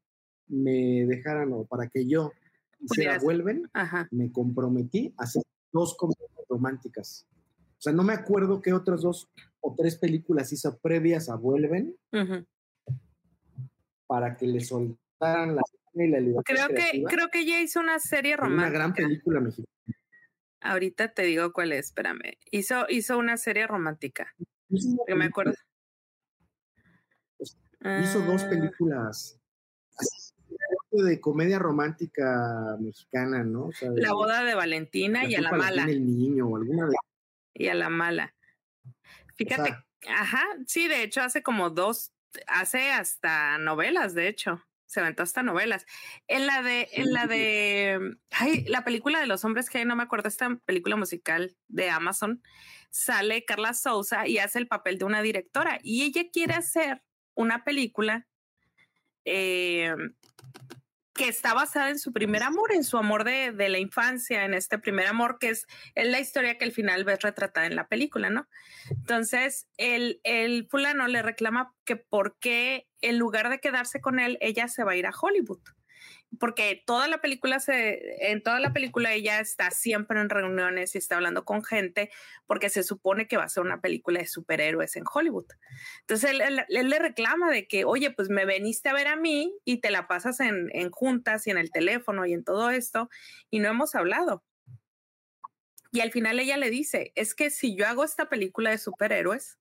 [0.47, 2.33] me dejaran o para que yo
[2.81, 3.71] hiciera Vuelven,
[4.11, 7.27] me comprometí a hacer dos comedias románticas.
[7.79, 9.29] O sea, no me acuerdo qué otras dos
[9.61, 11.97] o tres películas hizo previas a Vuelven
[14.09, 15.63] para que le soltaran la
[15.95, 16.43] y la libertad.
[16.45, 18.69] Creo que, creo que ya hizo una serie romántica.
[18.69, 19.67] Una gran película mexicana.
[20.61, 22.37] Ahorita te digo cuál es, espérame.
[22.51, 24.35] Hizo, hizo una serie romántica.
[25.07, 25.55] Que me acuerdo.
[27.41, 28.51] Hizo dos ah.
[28.51, 29.41] películas.
[30.91, 33.71] de comedia romántica mexicana, ¿no?
[33.81, 35.85] la boda de Valentina y a la mala.
[35.85, 36.89] El niño o alguna
[37.59, 38.35] Y a la mala.
[39.35, 39.77] Fíjate,
[40.09, 42.13] ajá, sí, de hecho hace como dos,
[42.47, 45.87] hace hasta novelas, de hecho se aventó hasta novelas.
[46.29, 50.03] En la de, en la de, ay, la película de los hombres que no me
[50.03, 52.43] acuerdo, esta película musical de Amazon,
[52.91, 57.03] sale Carla Souza y hace el papel de una directora y ella quiere hacer
[57.35, 58.27] una película
[59.27, 59.95] eh,
[61.19, 64.55] que está basada en su primer amor, en su amor de, de, la infancia, en
[64.55, 67.89] este primer amor, que es, es, la historia que al final ves retratada en la
[67.89, 68.49] película, ¿no?
[68.89, 74.39] Entonces, el, el fulano le reclama que por qué en lugar de quedarse con él,
[74.41, 75.61] ella se va a ir a Hollywood
[76.39, 80.99] porque toda la película se, en toda la película ella está siempre en reuniones y
[80.99, 82.11] está hablando con gente
[82.47, 85.47] porque se supone que va a ser una película de superhéroes en Hollywood.
[86.01, 89.81] Entonces él, le reclama de que, oye, pues me veniste a ver a mí y
[89.81, 93.11] te la pasas en, en juntas y en el teléfono y en todo esto
[93.51, 94.45] y no hemos hablado.
[95.91, 99.59] Y al final ella le dice, es que si yo hago esta película de superhéroes,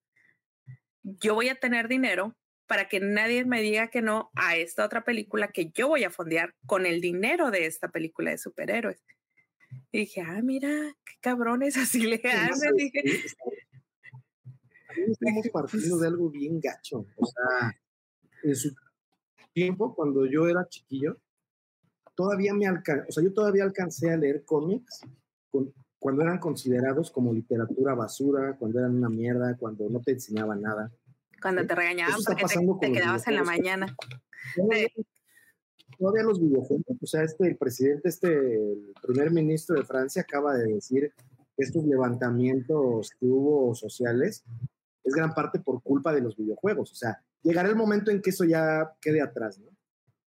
[1.03, 2.35] yo voy a tener dinero
[2.67, 6.11] para que nadie me diga que no a esta otra película que yo voy a
[6.11, 9.01] fondear con el dinero de esta película de superhéroes.
[9.91, 10.69] Y dije, ah, mira,
[11.05, 12.75] qué cabrones, así le hacen.
[12.75, 13.25] Dije,
[15.07, 17.05] estamos partiendo de algo bien gacho.
[17.15, 17.79] O sea,
[18.43, 18.75] en su
[19.53, 21.17] tiempo, cuando yo era chiquillo,
[22.15, 25.01] todavía me alcancé, o sea, yo todavía alcancé a leer cómics
[25.99, 30.91] cuando eran considerados como literatura basura, cuando eran una mierda, cuando no te enseñaban nada.
[31.41, 32.45] Cuando te regañaban porque
[32.81, 33.95] te, quedabas en la mañana.
[35.97, 40.55] Todavía, los videojuegos, o sea, este, el presidente, este, el primer ministro de Francia acaba
[40.55, 41.11] de decir
[41.55, 44.43] que estos levantamientos que hubo sociales
[45.03, 46.91] es gran parte por culpa de los videojuegos.
[46.91, 49.71] O sea, llegará el momento en que eso ya quede atrás, ¿no?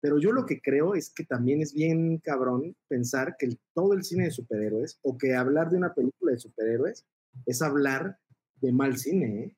[0.02, 4.04] Pero yo lo que creo es que también es bien cabrón pensar que todo el
[4.04, 7.06] cine de superhéroes o que hablar de una película de superhéroes
[7.48, 8.20] es hablar
[8.62, 9.56] de mal cine, ¿eh?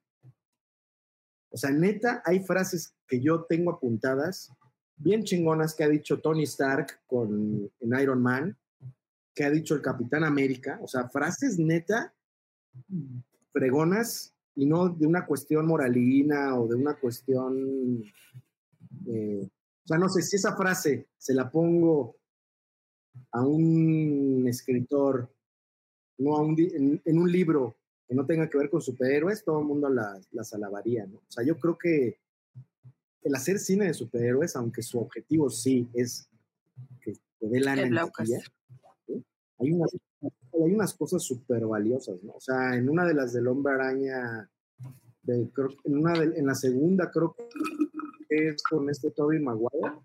[1.50, 4.52] O sea, neta, hay frases que yo tengo apuntadas,
[4.98, 8.58] bien chingonas que ha dicho Tony Stark con, en Iron Man,
[9.34, 10.80] que ha dicho el Capitán América.
[10.82, 12.14] O sea, frases neta,
[13.52, 18.04] fregonas, y no de una cuestión moralina o de una cuestión...
[19.06, 19.48] Eh,
[19.84, 22.18] o sea, no sé si esa frase se la pongo
[23.32, 25.32] a un escritor,
[26.18, 27.77] no a un, en un libro
[28.08, 31.18] que no tenga que ver con superhéroes, todo el mundo las, las alabaría, ¿no?
[31.18, 32.20] O sea, yo creo que
[33.24, 36.30] el hacer cine de superhéroes, aunque su objetivo sí es
[37.02, 38.10] que te dé lana en la
[39.60, 39.92] hay, unas,
[40.22, 42.34] hay unas cosas súper valiosas, ¿no?
[42.34, 44.50] O sea, en una de las del Hombre Araña,
[45.24, 45.50] de,
[45.84, 50.00] en, una en la segunda creo que es con este Toby Maguire,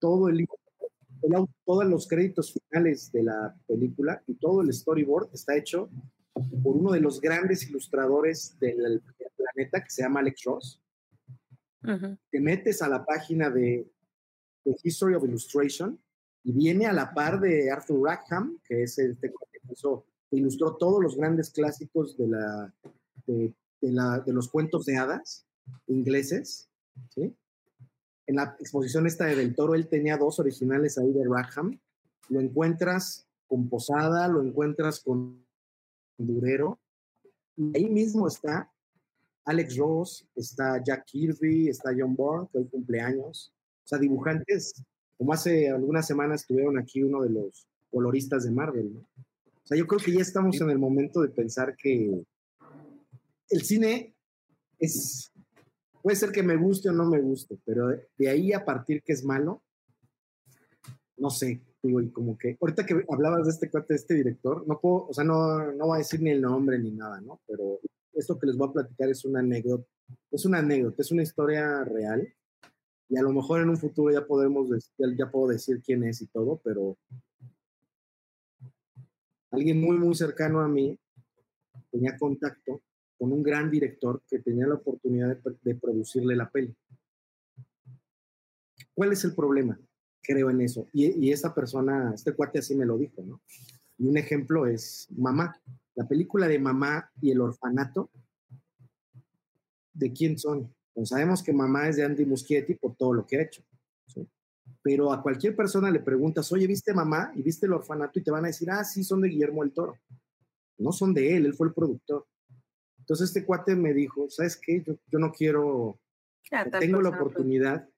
[0.00, 5.56] todo el, el, todos los créditos finales de la película y todo el storyboard está
[5.56, 5.88] hecho
[6.34, 9.02] por uno de los grandes ilustradores del
[9.36, 10.80] planeta que se llama Alex Ross.
[12.30, 13.86] Te metes a la página de,
[14.64, 16.00] de, History of Illustration
[16.42, 19.32] y viene a la par de Arthur Rackham, que es el que,
[20.30, 22.74] ilustró todos los grandes clásicos de, la,
[23.26, 25.46] de, la, de los cuentos de hadas
[25.86, 26.68] ingleses.
[27.10, 27.36] ¿sí?
[28.26, 31.78] En la exposición esta de Del Toro, él tenía dos originales ahí de Rackham.
[32.30, 35.43] Lo encuentras con Posada, lo encuentras con
[36.18, 36.78] Durero.
[37.56, 38.70] Y ahí mismo está
[39.44, 43.52] Alex Ross, está Jack Kirby, está John Bourne, que hoy cumpleaños.
[43.84, 44.82] O sea, dibujantes,
[45.18, 49.86] como hace algunas semanas estuvieron aquí uno de los coloristas de Marvel, O sea, yo
[49.86, 52.24] creo que ya estamos en el momento de pensar que
[53.50, 54.14] el cine
[54.78, 55.30] es,
[56.02, 59.12] puede ser que me guste o no me guste, pero de ahí a partir que
[59.12, 59.62] es malo,
[61.16, 64.80] no sé, y como que, ahorita que hablabas de este cuate, de este director, no
[64.80, 67.40] puedo, o sea, no, no voy a decir ni el nombre ni nada, ¿no?
[67.46, 67.80] Pero
[68.12, 69.86] esto que les voy a platicar es una anécdota,
[70.30, 72.26] es una anécdota, es una historia real,
[73.08, 74.68] y a lo mejor en un futuro ya podemos,
[74.98, 76.96] ya, ya puedo decir quién es y todo, pero
[79.50, 80.98] alguien muy, muy cercano a mí
[81.90, 82.82] tenía contacto
[83.18, 86.74] con un gran director que tenía la oportunidad de producirle la peli.
[88.94, 89.78] ¿Cuál es el problema?
[90.24, 90.88] Creo en eso.
[90.92, 93.40] Y, esta persona, este cuate así me lo dijo, ¿no?
[93.98, 95.60] Y un ejemplo es Mamá.
[95.94, 98.10] La película de Mamá y el orfanato,
[99.92, 100.74] ¿de quién son?
[100.92, 103.62] Pues sabemos que Mamá es de Andy Muschietti por todo lo que ha hecho.
[104.82, 107.32] Pero a cualquier persona le preguntas, oye, ¿viste Mamá?
[107.36, 109.72] Y viste el orfanato y te van a decir, ah, sí, son de Guillermo el
[109.72, 109.98] Toro.
[110.78, 112.26] No son de él, él fue el productor.
[112.98, 114.82] Entonces este cuate me dijo, ¿sabes qué?
[114.82, 116.00] Yo, yo no quiero,
[116.80, 117.88] tengo la oportunidad,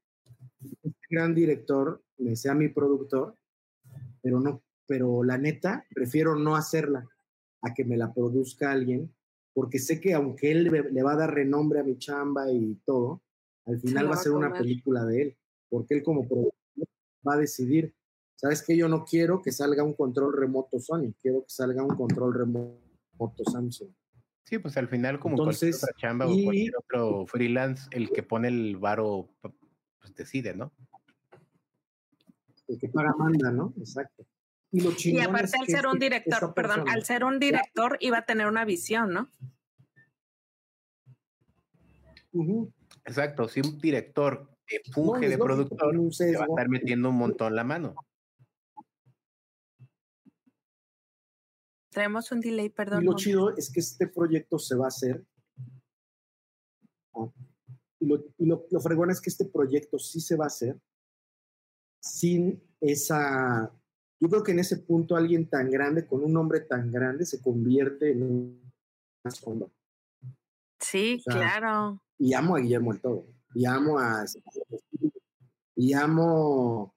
[0.61, 3.37] este gran director me sea mi productor,
[4.23, 7.09] pero no, pero la neta, prefiero no hacerla
[7.63, 9.13] a que me la produzca alguien,
[9.53, 13.23] porque sé que aunque él le va a dar renombre a mi chamba y todo,
[13.65, 15.37] al final va a ser una película de él,
[15.69, 16.55] porque él como productor
[17.27, 17.95] va a decidir,
[18.37, 18.77] ¿sabes qué?
[18.77, 23.45] Yo no quiero que salga un control remoto Sony, quiero que salga un control remoto
[23.51, 23.91] Samsung.
[24.45, 28.23] Sí, pues al final como Entonces, cualquier otra chamba o cualquier otro freelance, el que
[28.23, 30.73] pone el varo, pues decide, ¿no?
[32.69, 33.73] El que paga manda, ¿no?
[33.79, 34.27] Exacto.
[34.73, 38.65] Y, aparte al ser un director, perdón, al ser un director iba a tener una
[38.65, 39.29] visión, ¿no?
[43.05, 44.51] Exacto, si un director
[44.93, 47.95] funge de productor, se va a estar metiendo un montón la mano.
[51.91, 53.03] Traemos un delay, perdón.
[53.03, 55.25] Y lo chido es que este proyecto se va a hacer.
[58.01, 60.79] Y, lo, y lo, lo fregón es que este proyecto sí se va a hacer
[62.13, 63.73] sin esa
[64.19, 67.41] yo creo que en ese punto alguien tan grande, con un nombre tan grande, se
[67.41, 69.69] convierte en una sombra.
[70.81, 72.03] Sí, claro.
[72.19, 73.27] Y amo a Guillermo el Todo.
[73.55, 74.25] Y amo a.
[75.75, 76.95] Y amo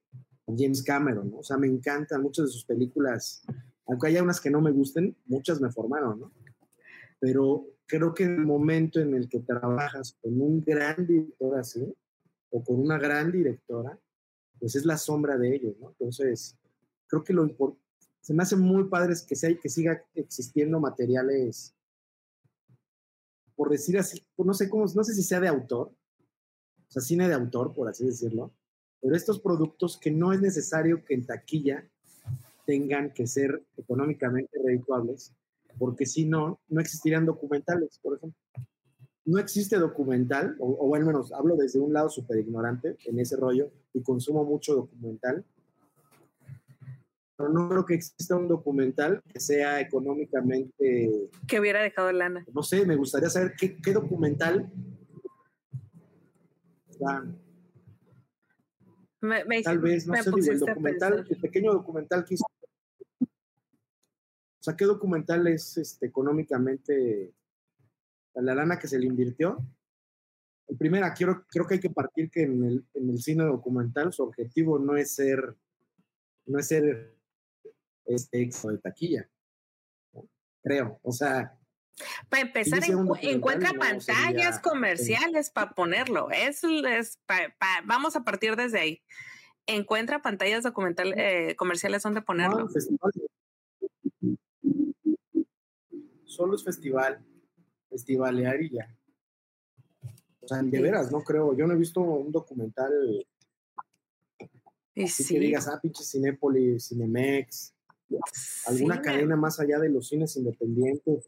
[0.48, 1.40] a James Cameron, ¿no?
[1.40, 3.42] O sea, me encantan muchas de sus películas.
[3.86, 6.32] Aunque haya unas que no me gusten, muchas me formaron, ¿no?
[7.20, 11.94] Pero creo que el momento en el que trabajas con un gran director así,
[12.52, 14.00] o con una gran directora,
[14.60, 15.90] pues es la sombra de ellos, ¿no?
[15.90, 16.56] Entonces,
[17.08, 17.82] creo que lo importante,
[18.22, 21.74] se me hace muy padre que, sea, que siga existiendo materiales,
[23.56, 27.28] por decir así, no sé cómo, no sé si sea de autor, o sea, cine
[27.28, 28.54] de autor, por así decirlo,
[29.02, 31.88] pero estos productos que no es necesario que en taquilla
[32.66, 35.34] tengan que ser económicamente redituables,
[35.78, 38.40] porque si no, no existirían documentales, por ejemplo.
[39.26, 43.36] No existe documental, o, o al menos hablo desde un lado súper ignorante en ese
[43.36, 45.46] rollo y consumo mucho documental,
[47.40, 51.30] pero no creo que exista un documental que sea económicamente...
[51.48, 52.46] Que hubiera dejado lana.
[52.54, 54.70] No sé, me gustaría saber qué, documental...
[59.64, 62.44] tal vez, no sé, digo, el documental, el pequeño documental que hizo...
[63.22, 67.34] O sea, ¿qué documental es este, económicamente
[68.36, 69.66] la lana que se le invirtió?
[70.78, 74.24] Primera, quiero, creo que hay que partir que en el, en el cine documental su
[74.24, 75.56] objetivo no es ser,
[76.46, 77.16] no es ser
[78.06, 79.30] este éxito de taquilla.
[80.62, 81.58] Creo, o sea.
[82.30, 82.82] Para empezar,
[83.22, 86.30] encuentra pantallas comerciales para ponerlo.
[86.32, 87.20] Es, es
[87.86, 89.04] vamos a partir desde ahí.
[89.66, 92.68] Encuentra pantallas documental, eh, comerciales donde ponerlo.
[96.26, 97.26] Solo es festival,
[97.90, 98.99] festivalear y ya.
[100.50, 101.56] O sea, de veras, no creo.
[101.56, 102.92] Yo no he visto un documental
[104.96, 107.76] y así que digas, ah, pinche Cinépolis, Cinemex,
[108.66, 111.28] alguna cadena más allá de los cines independientes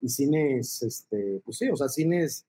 [0.00, 2.46] y cines, este, pues sí, o sea, cines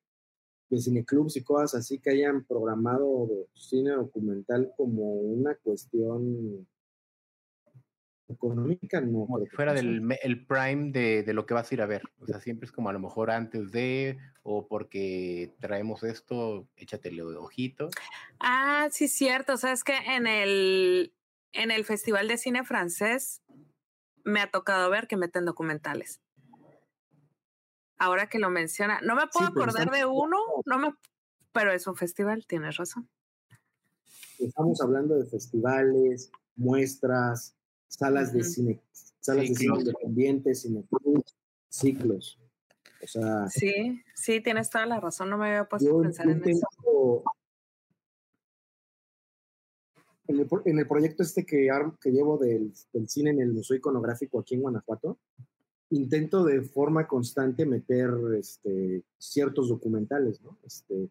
[0.69, 6.67] de cineclubs y cosas así que hayan programado cine documental como una cuestión
[8.27, 9.25] económica, no.
[9.25, 12.03] Como fuera del el prime de, de, lo que vas a ir a ver.
[12.19, 17.21] O sea, siempre es como a lo mejor antes de, o porque traemos esto, échatele
[17.23, 17.89] ojito.
[18.39, 19.53] Ah, sí, cierto.
[19.53, 21.13] O sea, es que en el,
[21.51, 23.41] en el Festival de Cine Francés
[24.23, 26.19] me ha tocado ver que meten documentales.
[27.97, 30.93] Ahora que lo menciona, no me puedo acordar de uno, no me,
[31.53, 33.07] pero es un festival, tienes razón.
[34.37, 37.55] Estamos hablando de festivales, muestras,
[37.87, 38.81] salas de cine,
[39.19, 40.67] salas de cine independientes,
[41.69, 42.39] ciclos.
[43.03, 46.41] O sea, sí, sí, tienes toda la razón, no me había puesto a pensar en
[46.49, 47.23] eso
[50.27, 51.69] en el, proyecto este que,
[52.01, 52.73] que llevo del,
[53.07, 55.19] cine en el Museo Iconográfico aquí en Guanajuato,
[55.91, 60.57] intento de forma constante meter este, ciertos documentales, ¿no?
[60.63, 61.09] Este,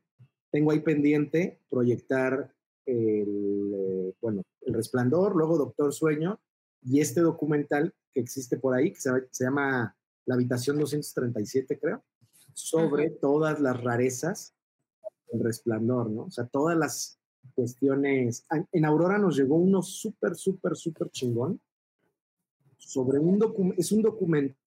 [0.51, 2.53] tengo ahí pendiente proyectar
[2.87, 6.41] el, eh, bueno, El Resplandor, luego Doctor Sueño,
[6.85, 12.05] y este documental que existe por ahí, que se, llama La Habitación 237, creo,
[12.53, 14.55] sobre todas las rarezas
[15.33, 16.25] del Resplandor, ¿no?
[16.25, 17.19] O sea, todas las
[17.55, 18.47] cuestiones.
[18.73, 21.61] En Aurora nos llegó uno súper, súper, súper chingón.
[22.77, 24.59] Sobre un es un documental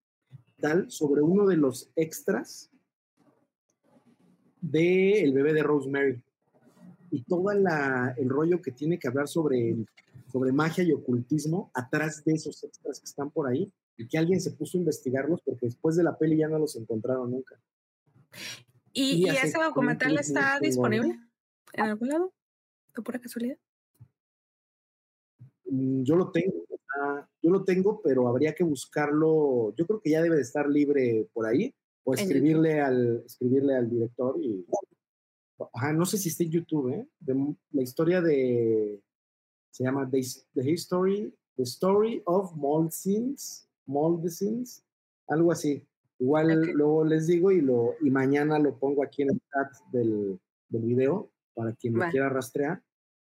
[0.90, 2.72] sobre uno de los extras
[4.60, 6.22] de El bebé de Rosemary.
[7.12, 9.78] Y todo el rollo que tiene que hablar sobre,
[10.38, 14.40] sobre magia y ocultismo atrás de esos extras que están por ahí y que alguien
[14.40, 17.60] se puso a investigarlos porque después de la peli ya no los encontraron nunca.
[18.94, 21.20] ¿Y, ese documental está disponible
[21.74, 22.34] en algún lado?
[23.04, 23.58] pura casualidad?
[25.66, 26.66] Mm, yo lo tengo,
[27.44, 29.72] yo lo tengo, pero habría que buscarlo.
[29.76, 33.88] Yo creo que ya debe de estar libre por ahí o escribirle al escribirle al
[33.88, 34.66] director y
[35.74, 37.08] ajá, no sé si está en YouTube, ¿eh?
[37.72, 39.00] la historia de
[39.78, 44.84] se llama The, History The Story of Moldesins, Moldesins,
[45.28, 45.86] algo así.
[46.18, 50.40] Igual luego les digo y lo y mañana lo pongo aquí en el chat del,
[50.70, 52.82] del video para quien lo quiera rastrear.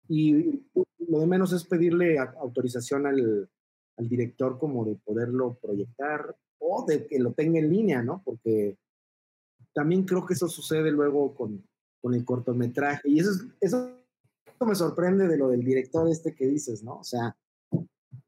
[0.07, 0.63] Y
[1.09, 3.49] lo de menos es pedirle autorización al,
[3.97, 8.21] al, director como de poderlo proyectar o de que lo tenga en línea, ¿no?
[8.23, 8.77] Porque
[9.73, 11.61] también creo que eso sucede luego con,
[12.01, 13.09] con el cortometraje.
[13.09, 13.98] Y eso, eso
[14.65, 16.99] me sorprende de lo del director este que dices, ¿no?
[16.99, 17.35] O sea,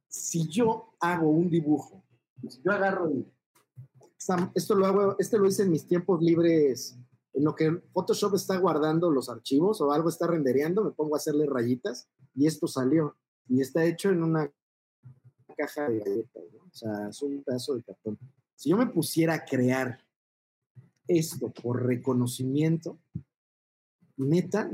[0.07, 2.03] si yo hago un dibujo,
[2.47, 3.25] si yo agarro y
[4.53, 6.97] esto lo hago, este lo hice en mis tiempos libres
[7.33, 11.17] en lo que Photoshop está guardando los archivos o algo está rendereando, me pongo a
[11.17, 13.17] hacerle rayitas y esto salió.
[13.47, 14.51] Y está hecho en una
[15.57, 16.59] caja de galletas, ¿no?
[16.59, 18.17] O sea, es un pedazo de cartón.
[18.55, 19.99] Si yo me pusiera a crear
[21.07, 22.99] esto por reconocimiento,
[24.17, 24.69] neta,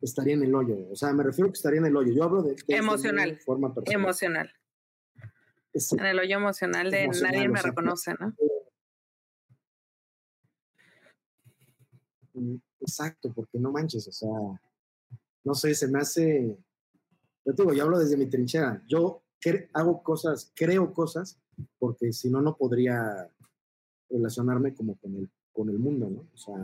[0.00, 0.76] estaría en el hoyo.
[0.90, 2.12] O sea, me refiero a que estaría en el hoyo.
[2.12, 2.56] Yo hablo de...
[2.68, 3.38] emocional.
[3.40, 4.52] forma Emocional.
[5.74, 8.34] en el hoyo emocional de nadie me reconoce, ¿no?
[12.80, 14.28] Exacto, porque no manches, o sea,
[15.44, 16.56] no sé, se me hace,
[17.44, 19.22] yo te digo, yo hablo desde mi trinchera, yo
[19.72, 21.38] hago cosas, creo cosas,
[21.78, 23.28] porque si no, no podría
[24.08, 26.28] relacionarme como con el, con el mundo, ¿no?
[26.32, 26.54] O sea,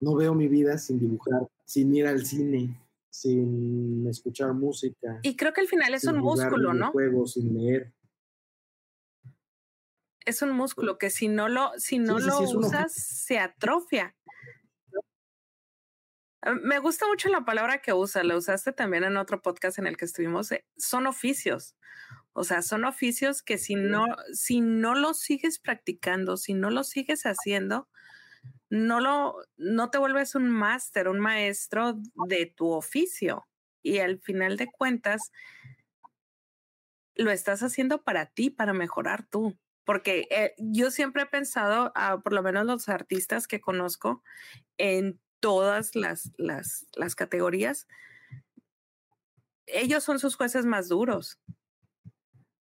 [0.00, 5.20] no veo mi vida sin dibujar, sin ir al cine, sin escuchar música.
[5.22, 6.92] Y creo que al final es un músculo, ¿no?
[7.26, 7.92] sin leer.
[10.24, 14.16] Es un músculo que si no lo, si no lo usas, se atrofia.
[16.40, 19.86] Ah, me gusta mucho la palabra que usa, la usaste también en otro podcast en
[19.86, 21.74] el que estuvimos, eh, son oficios.
[22.32, 26.84] O sea, son oficios que si no, si no lo sigues practicando, si no lo
[26.84, 27.88] sigues haciendo,
[28.74, 31.94] no lo, no te vuelves un máster, un maestro
[32.26, 33.46] de tu oficio.
[33.82, 35.30] Y al final de cuentas,
[37.14, 39.56] lo estás haciendo para ti, para mejorar tú.
[39.84, 44.24] Porque eh, yo siempre he pensado, ah, por lo menos los artistas que conozco,
[44.76, 47.86] en todas las, las, las categorías,
[49.66, 51.38] ellos son sus jueces más duros.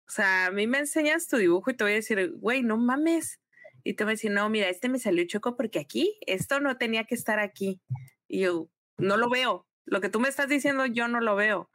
[0.08, 2.78] O sea, a mí me enseñas tu dibujo y te voy a decir, güey, no
[2.78, 3.40] mames.
[3.84, 6.78] Y te voy a decir, no, mira, este me salió choco porque aquí, esto no
[6.78, 7.82] tenía que estar aquí.
[8.28, 9.68] Y yo, no lo veo.
[9.86, 11.70] Lo que tú me estás diciendo, yo no lo veo.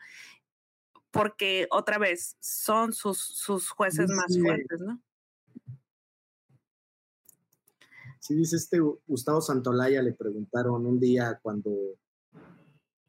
[1.10, 5.02] Porque otra vez, son sus, sus jueces más fuertes, ¿no?
[8.20, 11.70] Sí, dice este Gustavo Santolaya, le preguntaron un día cuando,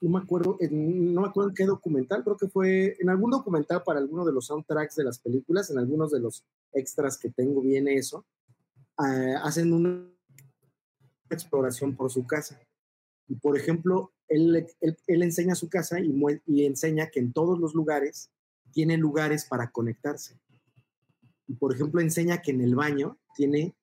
[0.02, 3.84] no me acuerdo, no me acuerdo en qué documental, creo que fue en algún documental
[3.84, 7.62] para alguno de los soundtracks de las películas, en algunos de los extras que tengo
[7.62, 8.26] viene eso,
[9.00, 10.06] ah, hacen una
[11.30, 12.60] exploración por su casa.
[13.28, 17.74] Y por ejemplo, él, él, enseña su casa y, y enseña que en todos los
[17.74, 18.30] lugares
[18.72, 20.40] tiene lugares para conectarse.
[21.48, 23.76] Y por ejemplo, enseña que en el baño tiene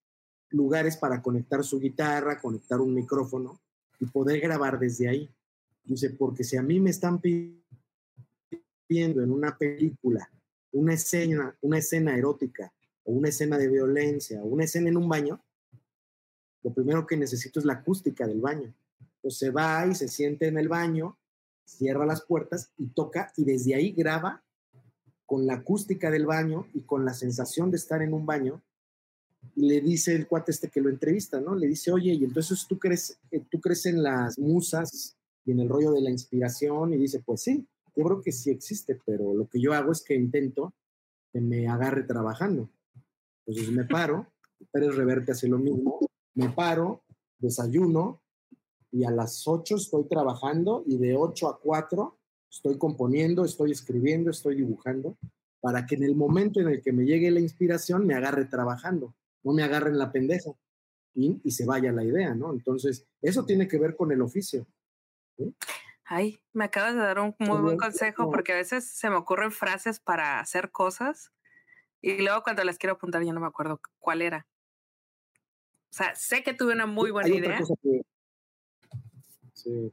[0.50, 3.60] lugares para conectar su guitarra, conectar un micrófono
[3.98, 5.28] y poder grabar desde ahí.
[5.84, 7.62] Dice, porque si a mí me están pidiendo
[9.22, 10.30] en una película
[10.72, 12.72] una escena, una escena erótica
[13.06, 15.42] o una escena de violencia o una escena en un baño,
[16.62, 18.74] lo primero que necesito es la acústica del baño.
[19.16, 21.16] Entonces se va y se siente en el baño,
[21.64, 24.44] cierra las puertas y toca y desde ahí graba
[25.24, 28.62] con la acústica del baño y con la sensación de estar en un baño
[29.54, 31.54] le dice el cuate este que lo entrevista, ¿no?
[31.54, 35.60] Le dice, oye, y entonces tú crees, eh, tú crees en las musas y en
[35.60, 39.32] el rollo de la inspiración, y dice, pues sí, yo creo que sí existe, pero
[39.32, 40.74] lo que yo hago es que intento
[41.32, 42.68] que me agarre trabajando.
[43.46, 44.26] Entonces me paro,
[44.72, 46.00] Pérez Reverte hace lo mismo,
[46.34, 47.02] me paro,
[47.38, 48.20] desayuno,
[48.90, 52.18] y a las 8 estoy trabajando, y de 8 a 4
[52.50, 55.16] estoy componiendo, estoy escribiendo, estoy dibujando,
[55.60, 59.14] para que en el momento en el que me llegue la inspiración me agarre trabajando
[59.46, 60.50] no me agarren la pendeja
[61.14, 62.52] y, se vaya la idea, ¿no?
[62.52, 64.66] Entonces, eso tiene que ver con el oficio.
[66.04, 69.52] Ay, me acabas de dar un muy buen consejo porque a veces se me ocurren
[69.52, 71.32] frases para hacer cosas
[72.10, 74.46] y luego cuando las quiero apuntar ya no me acuerdo cuál era.
[75.90, 77.60] O sea, sé que tuve una muy buena idea.
[79.52, 79.92] sí.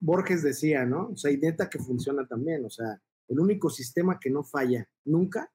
[0.00, 1.08] Borges decía, ¿no?
[1.08, 2.64] O sea, y neta que funciona también.
[2.64, 5.50] O sea, el único sistema que no falla nunca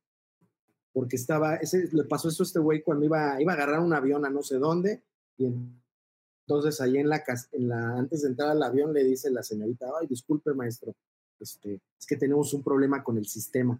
[0.93, 3.93] porque estaba, ese, le pasó eso a este güey cuando iba, iba a agarrar un
[3.93, 5.03] avión a no sé dónde,
[5.38, 5.45] y
[6.45, 9.88] entonces ahí en la, en la, antes de entrar al avión le dice la señorita,
[9.99, 10.95] ay, disculpe maestro,
[11.39, 13.80] este, es que tenemos un problema con el sistema.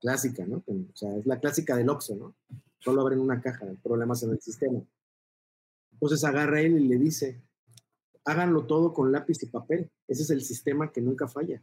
[0.00, 0.62] Clásica, ¿no?
[0.66, 2.34] O sea, es la clásica del Oxxo, ¿no?
[2.78, 4.80] Solo abren una caja, problemas en el sistema.
[5.92, 7.42] Entonces agarra él y le dice,
[8.24, 9.90] háganlo todo con lápiz y papel.
[10.08, 11.62] Ese es el sistema que nunca falla.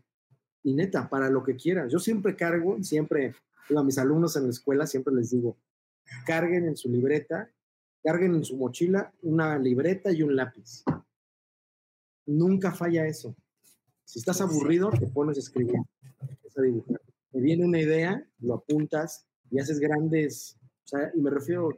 [0.63, 1.91] Y neta, para lo que quieras.
[1.91, 3.33] Yo siempre cargo, siempre,
[3.75, 5.57] a mis alumnos en la escuela, siempre les digo,
[6.25, 7.49] carguen en su libreta,
[8.03, 10.83] carguen en su mochila una libreta y un lápiz.
[12.25, 13.35] Nunca falla eso.
[14.03, 15.79] Si estás aburrido, te pones a escribir,
[16.55, 16.96] a dibujar.
[17.37, 21.69] Te viene una idea, lo apuntas y haces grandes, o sea, y me refiero,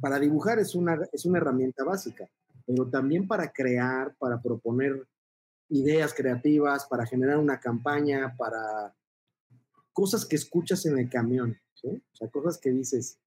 [0.00, 2.26] para dibujar es una, es una herramienta básica,
[2.64, 5.06] pero también para crear, para proponer
[5.68, 8.96] ideas creativas, para generar una campaña, para
[9.92, 13.18] cosas que escuchas en el camión, o sea, cosas que dices,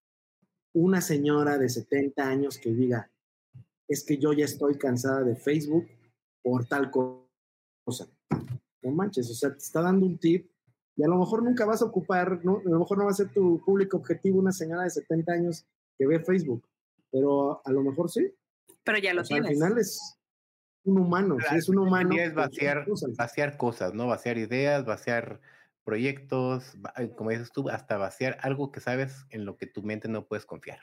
[0.74, 3.12] una señora de 70 años que diga,
[3.88, 5.88] es que yo ya estoy cansada de Facebook
[6.42, 8.08] por tal cosa.
[8.82, 10.50] No manches, o sea, te está dando un tip
[10.98, 12.58] y a lo mejor nunca vas a ocupar, ¿no?
[12.58, 15.66] a lo mejor no va a ser tu público objetivo una señora de 70 años
[15.96, 16.68] que ve Facebook,
[17.12, 18.34] pero a lo mejor sí.
[18.84, 19.50] Pero ya lo tienes.
[19.50, 20.18] Al final es
[20.86, 22.16] un humano, es un humano.
[22.18, 23.16] es vaciar cosas.
[23.16, 24.08] vaciar cosas, ¿no?
[24.08, 25.40] Vaciar ideas, vaciar
[25.84, 30.08] proyectos, eh, como dices tú, hasta vaciar algo que sabes en lo que tu mente
[30.08, 30.80] no puedes confiar.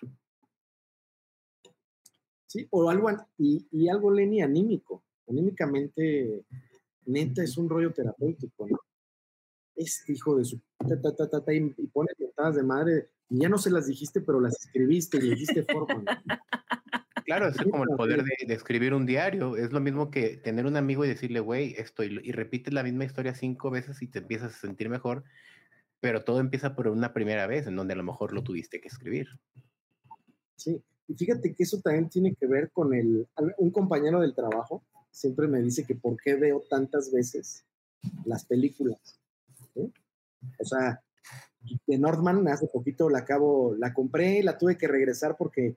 [2.47, 5.03] Sí, o algo, y, y algo, Lenny, anímico.
[5.27, 6.45] Anímicamente,
[7.05, 8.79] neta, es un rollo terapéutico, ¿no?
[9.77, 10.57] Este hijo de su...
[10.57, 15.23] y, pone pintadas de madre, y ya no se las dijiste, pero las escribiste y
[15.23, 16.05] le dijiste forma.
[17.25, 19.57] Claro, es como el poder de, escribir un diario.
[19.57, 23.07] Es lo mismo que tener un amigo y decirle, güey, esto, y, repites la misma
[23.07, 25.25] historia cinco veces y te empiezas a sentir mejor,
[26.01, 28.89] pero todo empieza por una primera vez en donde a lo mejor lo tuviste que
[28.89, 29.29] escribir.
[30.57, 34.85] Sí, y fíjate que eso también tiene que ver con el, un compañero del trabajo
[35.15, 37.65] siempre me dice que por qué veo tantas veces
[38.25, 39.21] las películas.
[39.77, 41.01] O sea,
[41.87, 45.77] de Northman hace poquito la acabo, la compré, la tuve que regresar porque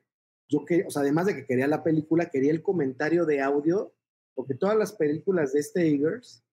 [0.50, 3.94] yo que, o sea, además de que quería la película, quería el comentario de audio,
[4.34, 6.44] porque todas las películas de este Eagers,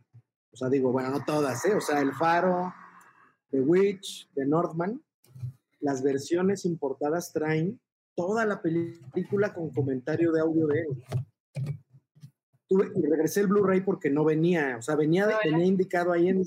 [0.53, 1.75] o sea, digo, bueno, no todas, ¿eh?
[1.75, 2.73] O sea, El Faro,
[3.51, 5.03] The Witch, The Northman,
[5.81, 7.81] las versiones importadas traen
[8.17, 11.05] toda la película con comentario de audio de él.
[12.67, 16.43] Tuve, y regresé el Blu-ray porque no venía, o sea, venía, venía indicado ahí en,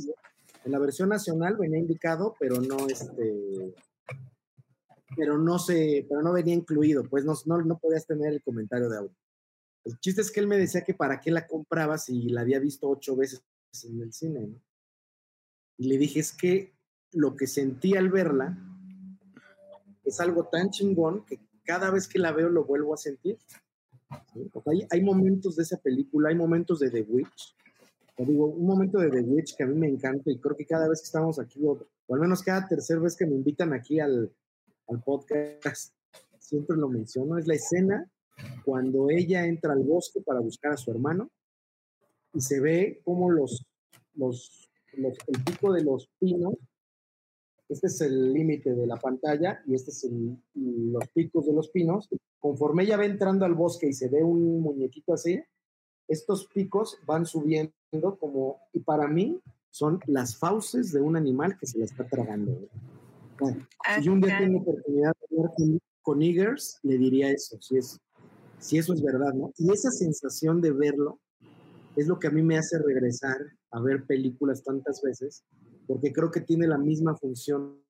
[0.68, 3.74] en la versión nacional, venía indicado, pero no, este,
[5.15, 8.97] pero no se, pero no venía incluido, pues no, no, podías tener el comentario de
[8.97, 9.15] audio.
[9.86, 12.59] El chiste es que él me decía que para qué la compraba si la había
[12.59, 13.41] visto ocho veces
[13.86, 14.61] en el cine, ¿no?
[15.78, 16.76] Y le dije, es que
[17.13, 18.57] lo que sentí al verla
[20.03, 23.38] es algo tan chingón que cada vez que la veo lo vuelvo a sentir.
[24.65, 27.55] Hay, hay, momentos de esa película, hay momentos de The Witch.
[28.26, 30.88] Digo, un momento de The Witch que a mí me encanta y creo que cada
[30.88, 31.78] vez que estamos aquí, o
[32.09, 34.32] al menos cada tercera vez que me invitan aquí al,
[35.05, 35.93] podcast,
[36.39, 38.09] siempre lo menciono, es la escena
[38.63, 41.30] cuando ella entra al bosque para buscar a su hermano
[42.34, 43.65] y se ve como los,
[44.13, 46.55] los, el pico de los pinos,
[47.68, 51.70] este es el límite de la pantalla y este es el, los picos de los
[51.70, 52.07] pinos,
[52.39, 55.41] conforme ella va entrando al bosque y se ve un muñequito así,
[56.07, 57.74] estos picos van subiendo
[58.19, 62.69] como, y para mí son las fauces de un animal que se la está tragando
[63.95, 65.51] si yo un día tengo oportunidad de hablar
[66.01, 67.99] con, Eagers, le diría eso, si, es,
[68.59, 69.51] si eso es verdad, ¿no?
[69.57, 71.19] Y esa sensación de verlo
[71.97, 73.38] es lo que a mí me hace regresar
[73.71, 75.43] a ver películas tantas veces,
[75.85, 77.83] porque creo que tiene la misma función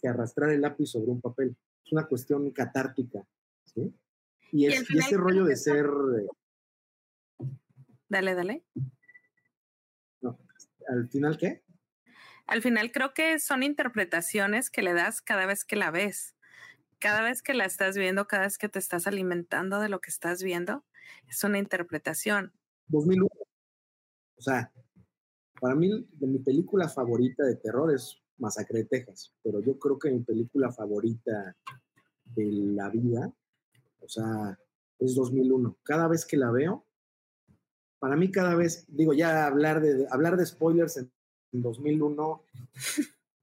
[0.00, 1.56] que arrastrar el lápiz sobre un papel.
[1.84, 3.24] Es una cuestión catártica,
[3.66, 3.94] ¿sí?
[4.50, 5.86] Y, es, y ese rollo de ser...
[8.08, 8.64] Dale, dale.
[10.88, 11.64] ¿Al final qué?
[12.46, 16.34] al final creo que son interpretaciones que le das cada vez que la ves.
[16.98, 20.10] Cada vez que la estás viendo, cada vez que te estás alimentando de lo que
[20.10, 20.84] estás viendo,
[21.28, 22.52] es una interpretación.
[22.88, 23.28] 2001.
[24.36, 24.72] O sea,
[25.60, 29.98] para mí, de mi película favorita de terror es Masacre de Texas, pero yo creo
[29.98, 31.56] que mi película favorita
[32.24, 33.32] de la vida,
[34.00, 34.58] o sea,
[34.98, 35.78] es 2001.
[35.82, 36.86] Cada vez que la veo,
[38.04, 41.10] para mí cada vez, digo, ya hablar de, hablar de spoilers en
[41.54, 42.42] en 2001,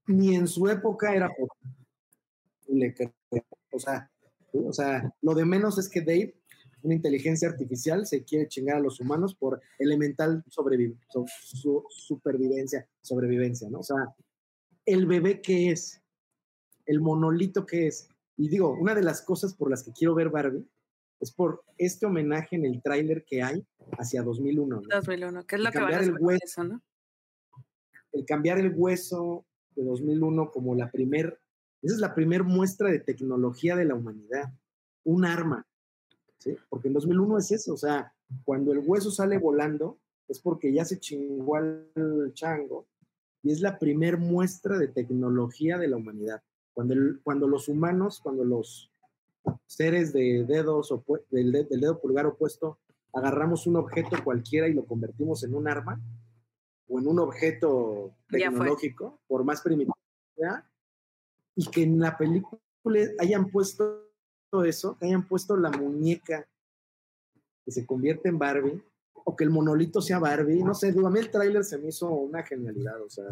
[0.06, 2.94] ni en su época era posible.
[3.72, 4.08] O sea,
[4.52, 6.36] o sea, lo de menos es que Dave,
[6.82, 13.80] una inteligencia artificial, se quiere chingar a los humanos por elemental su, supervivencia, sobrevivencia, ¿no?
[13.80, 14.14] O sea,
[14.84, 16.00] el bebé que es,
[16.86, 18.08] el monolito que es.
[18.36, 20.68] Y digo, una de las cosas por las que quiero ver Barbie
[21.22, 24.80] es por este homenaje en el tráiler que hay hacia 2001.
[24.80, 24.88] ¿no?
[24.90, 26.82] 2001, que es lo que van a hacer eso, ¿no?
[28.12, 31.40] el cambiar el hueso de 2001 como la primer,
[31.80, 34.52] esa es la primer muestra de tecnología de la humanidad,
[35.04, 35.66] un arma,
[36.38, 36.56] ¿sí?
[36.68, 38.12] Porque en 2001 es eso, o sea,
[38.44, 39.98] cuando el hueso sale volando
[40.28, 42.86] es porque ya se chingó al chango
[43.42, 46.42] y es la primer muestra de tecnología de la humanidad.
[46.74, 48.91] Cuando, cuando los humanos, cuando los
[49.66, 50.94] seres de dedos
[51.30, 52.78] del, del dedo pulgar opuesto
[53.12, 56.00] agarramos un objeto cualquiera y lo convertimos en un arma
[56.88, 59.96] o en un objeto tecnológico, por más primitivo
[60.36, 60.68] sea,
[61.54, 62.60] y que en la película
[63.18, 64.08] hayan puesto
[64.64, 66.46] eso, que hayan puesto la muñeca
[67.64, 68.82] que se convierte en Barbie,
[69.24, 71.88] o que el monolito sea Barbie, no sé, digo, a mí el tráiler se me
[71.88, 73.24] hizo una genialidad, o sea,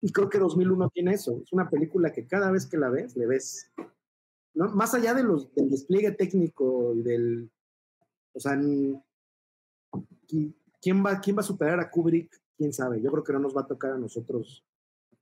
[0.00, 3.16] y creo que 2001 tiene eso, es una película que cada vez que la ves,
[3.16, 3.72] le ves,
[4.54, 4.68] ¿no?
[4.70, 7.50] más allá de los, del despliegue técnico y del,
[8.32, 8.58] o sea,
[10.28, 12.40] ¿quién va, ¿quién va a superar a Kubrick?
[12.56, 13.00] ¿Quién sabe?
[13.00, 14.64] Yo creo que no nos va a tocar a nosotros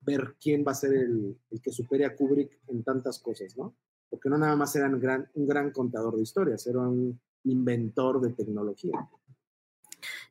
[0.03, 3.77] ver quién va a ser el, el que supere a Kubrick en tantas cosas, ¿no?
[4.09, 8.21] Porque no nada más era un gran, un gran contador de historias, era un inventor
[8.21, 9.09] de tecnología.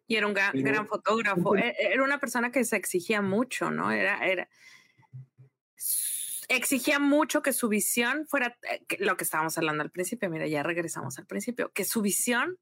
[0.07, 1.55] Y era un gran, fotógrafo.
[1.55, 3.91] E, era una persona que se exigía mucho, ¿no?
[3.91, 4.49] Era, era,
[6.49, 10.29] exigía mucho que su visión fuera eh, lo que estábamos hablando al principio.
[10.29, 12.57] Mira, ya regresamos al principio, que su visión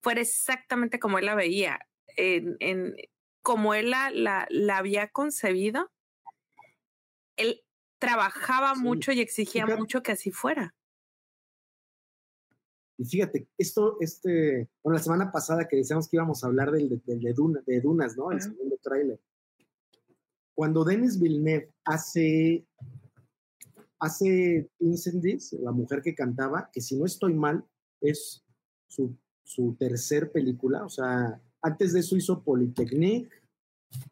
[0.00, 1.80] fuera exactamente como él la veía,
[2.16, 2.94] en, en
[3.42, 4.10] como él la,
[4.48, 5.90] la, había concebido.
[7.36, 7.62] Él
[7.98, 10.74] trabajaba mucho y exigía mucho que así fuera.
[12.96, 17.00] Y fíjate, esto, este, bueno, la semana pasada que decíamos que íbamos a hablar del,
[17.04, 18.32] de, Dunas, ¿no?
[18.32, 19.20] El segundo tráiler.
[20.54, 22.66] Cuando Denis Villeneuve hace,
[23.98, 27.64] hace Incendies, la mujer que cantaba, que si no estoy mal,
[28.00, 28.44] es
[28.86, 33.30] su, su tercer película, o sea, antes de eso hizo Polytechnique,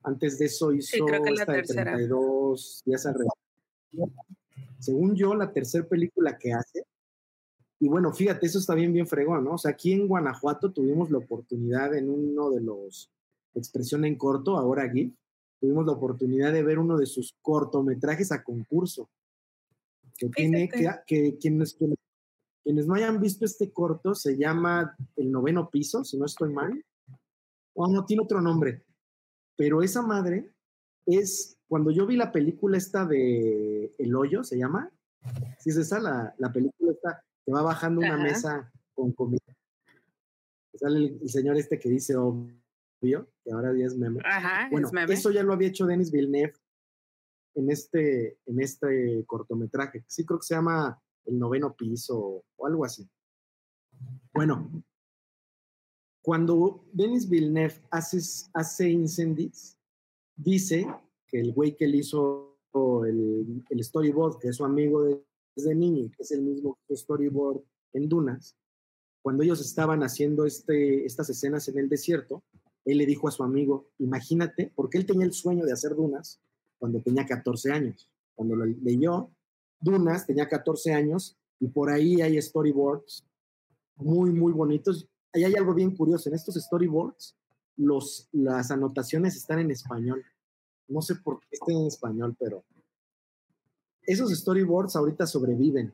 [0.03, 3.35] antes de eso hizo esta de 32 días alrededor.
[4.79, 6.87] Según yo, la tercera película que hace
[7.79, 9.55] y bueno, fíjate, eso está bien, bien fregón, ¿no?
[9.55, 13.11] O sea, aquí en Guanajuato tuvimos la oportunidad en uno de los
[13.55, 15.15] Expresión en Corto, ahora aquí,
[15.61, 19.09] tuvimos la oportunidad de ver uno de sus cortometrajes a concurso.
[20.17, 25.71] Que tiene que, que quienes, quienes, no hayan visto este corto se llama El Noveno
[25.71, 26.85] Piso, si no estoy mal.
[27.75, 28.85] O no, tiene otro nombre.
[29.57, 30.53] Pero esa madre
[31.07, 34.91] es, cuando yo vi la película esta de El Hoyo, se llama.
[35.59, 39.41] Si es esa, la, la película esta te va bajando una mesa con comida.
[40.75, 44.21] Sale el, señor este que dice obvio, que ahora ya es meme.
[44.25, 46.55] Ajá, bueno, eso ya lo había hecho Denis Villeneuve
[47.57, 50.05] en este, en este cortometraje.
[50.07, 53.09] Sí, creo que se llama El noveno piso o algo así.
[54.33, 54.71] Bueno,
[56.23, 58.19] cuando Denis Villeneuve hace,
[58.53, 59.77] hace Incendies,
[60.37, 60.87] dice
[61.27, 62.59] que el güey que le hizo
[63.07, 65.27] el, el storyboard, que es su amigo de
[65.63, 68.57] de niño, que es el mismo storyboard en Dunas,
[69.23, 72.45] cuando ellos estaban haciendo este, estas escenas en el desierto,
[72.85, 76.41] él le dijo a su amigo, imagínate, porque él tenía el sueño de hacer Dunas
[76.87, 78.09] cuando tenía 14 años.
[78.37, 79.29] Cuando lo leyó,
[79.81, 83.27] Dunas tenía 14 años y por ahí hay storyboards
[83.97, 85.09] muy, muy bonitos.
[85.33, 87.35] Ahí hay algo bien curioso, en estos storyboards
[87.77, 90.25] los, las anotaciones están en español.
[90.87, 92.65] No sé por qué están en español, pero
[94.03, 95.93] esos storyboards ahorita sobreviven.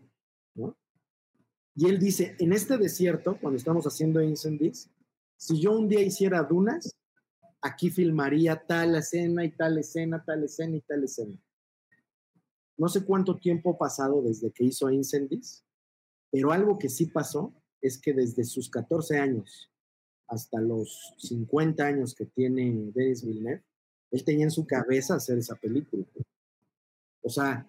[1.75, 4.91] Y él dice, en este desierto, cuando estamos haciendo Incendies,
[5.39, 6.95] si yo un día hiciera dunas,
[7.63, 11.39] aquí filmaría tal escena y tal escena, tal escena y tal escena.
[12.77, 15.65] No sé cuánto tiempo ha pasado desde que hizo Incendies,
[16.31, 19.71] pero algo que sí pasó es que desde sus 14 años
[20.27, 23.63] hasta los 50 años que tiene Denis Villeneuve,
[24.11, 26.05] él tenía en su cabeza hacer esa película.
[27.23, 27.67] O sea,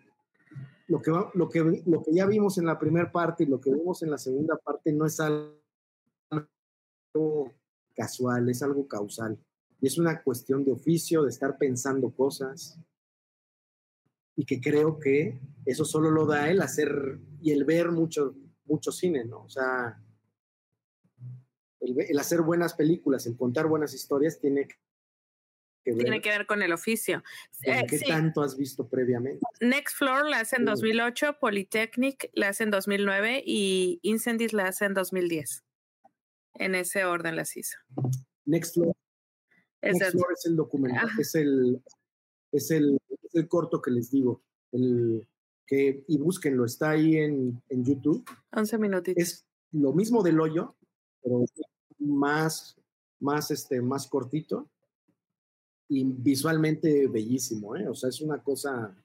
[0.87, 3.73] lo que, lo, que, lo que ya vimos en la primera parte y lo que
[3.73, 5.61] vimos en la segunda parte no es algo
[7.95, 9.37] casual, es algo causal.
[9.83, 12.79] Y es una cuestión de oficio, de estar pensando cosas.
[14.33, 18.93] Y que creo que eso solo lo da el hacer y el ver mucho, mucho
[18.93, 19.43] cine, ¿no?
[19.43, 20.01] O sea,
[21.81, 24.75] el, el hacer buenas películas, el contar buenas historias tiene que
[25.83, 27.21] tiene que ver con el oficio.
[27.63, 29.45] Eh, ¿Qué tanto has visto previamente?
[29.59, 34.85] Next Floor la hace en 2008, Polytechnic la hace en 2009 y Incendies la hace
[34.85, 35.65] en 2010.
[36.53, 37.79] En ese orden las hizo.
[38.45, 38.95] Next Floor.
[39.83, 41.83] Es, el, Floor es el documental, es el,
[42.51, 44.41] es el, es el corto que les digo.
[44.71, 45.27] El,
[45.67, 48.23] que, y búsquenlo, está ahí en, en YouTube.
[48.51, 49.21] 11 minutitos.
[49.21, 50.75] Es lo mismo del hoyo,
[51.21, 51.45] pero
[51.99, 52.77] más,
[53.19, 54.69] más, este, más cortito
[55.89, 57.87] y visualmente bellísimo, ¿eh?
[57.87, 58.95] O sea, es una cosa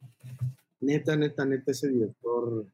[0.81, 2.67] neta, neta, neta, ese director.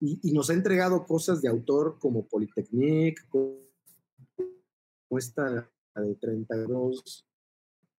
[0.00, 3.58] Y, nos ha entregado cosas de autor como Polytechnique, como
[5.10, 7.26] esta de 32,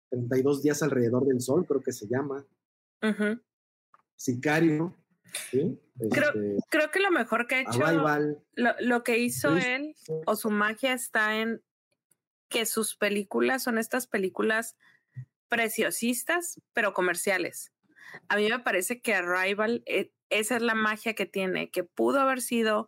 [0.10, 2.46] 32 días alrededor del sol, creo que se llama.
[4.16, 4.96] Sicario.
[5.52, 7.80] Creo, este, creo, que lo mejor que ha hecho,
[8.56, 11.62] lo, lo, que hizo él o su magia está en
[12.48, 14.76] que sus películas son estas películas
[15.48, 17.72] preciosistas, pero comerciales.
[18.28, 22.20] A mí me parece que Arrival, eh, esa es la magia que tiene, que pudo
[22.20, 22.88] haber sido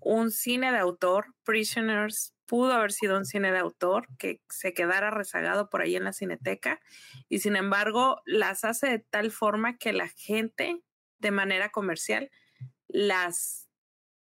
[0.00, 5.10] un cine de autor, Prisoners pudo haber sido un cine de autor que se quedara
[5.10, 6.80] rezagado por ahí en la cineteca
[7.28, 10.82] y sin embargo las hace de tal forma que la gente
[11.18, 12.30] de manera comercial
[12.88, 13.68] las,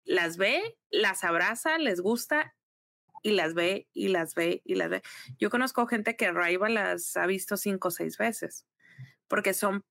[0.03, 2.55] las ve, las abraza, les gusta
[3.21, 5.03] y las ve y las ve y las ve.
[5.37, 8.65] Yo conozco gente que Arrival las ha visto cinco o seis veces
[9.27, 9.85] porque son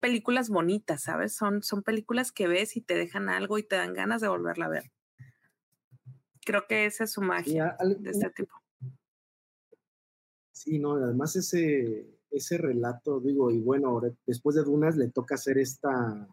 [0.00, 1.34] películas bonitas, ¿sabes?
[1.34, 4.66] Son, son películas que ves y te dejan algo y te dan ganas de volverla
[4.66, 4.92] a ver.
[6.44, 8.54] Creo que esa es su magia de este tipo.
[10.52, 15.58] Sí, no, además ese, ese relato, digo, y bueno, después de Dunas le toca hacer
[15.58, 16.28] esta,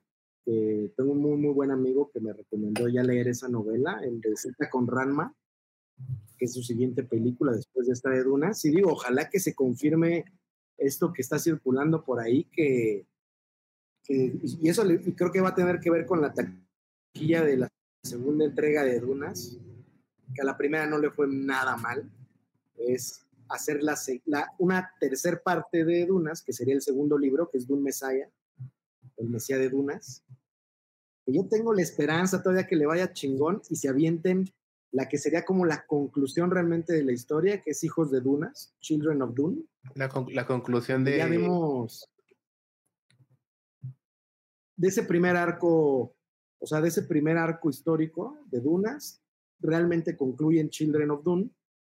[0.45, 4.35] tengo un muy, muy buen amigo que me recomendó ya leer esa novela, el de
[4.35, 5.35] Cita con Ranma,
[6.37, 8.63] que es su siguiente película después de esta de Dunas.
[8.65, 10.25] Y digo, ojalá que se confirme
[10.77, 13.05] esto que está circulando por ahí, que
[14.09, 14.83] y eso
[15.15, 17.69] creo que va a tener que ver con la taquilla de la
[18.03, 19.59] segunda entrega de Dunas,
[20.33, 22.09] que a la primera no le fue nada mal,
[22.77, 23.97] es hacer la,
[24.59, 28.29] una tercer parte de Dunas, que sería el segundo libro, que es Dun Messiah,
[29.17, 30.23] el Mesías de Dunas.
[31.25, 34.45] Que yo tengo la esperanza todavía que le vaya chingón y se avienten
[34.91, 38.73] la que sería como la conclusión realmente de la historia, que es Hijos de Dunas,
[38.79, 39.63] Children of Dune.
[39.95, 41.17] La, la conclusión de...
[41.17, 42.09] Ya vimos
[44.79, 46.15] de ese primer arco,
[46.57, 49.21] o sea, de ese primer arco histórico de Dunas,
[49.59, 51.49] realmente concluyen Children of Dune,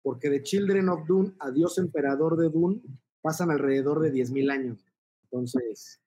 [0.02, 2.80] porque de Children of Dune a Dios Emperador de Dune
[3.20, 4.84] pasan alrededor de 10.000 años.
[5.24, 6.00] Entonces,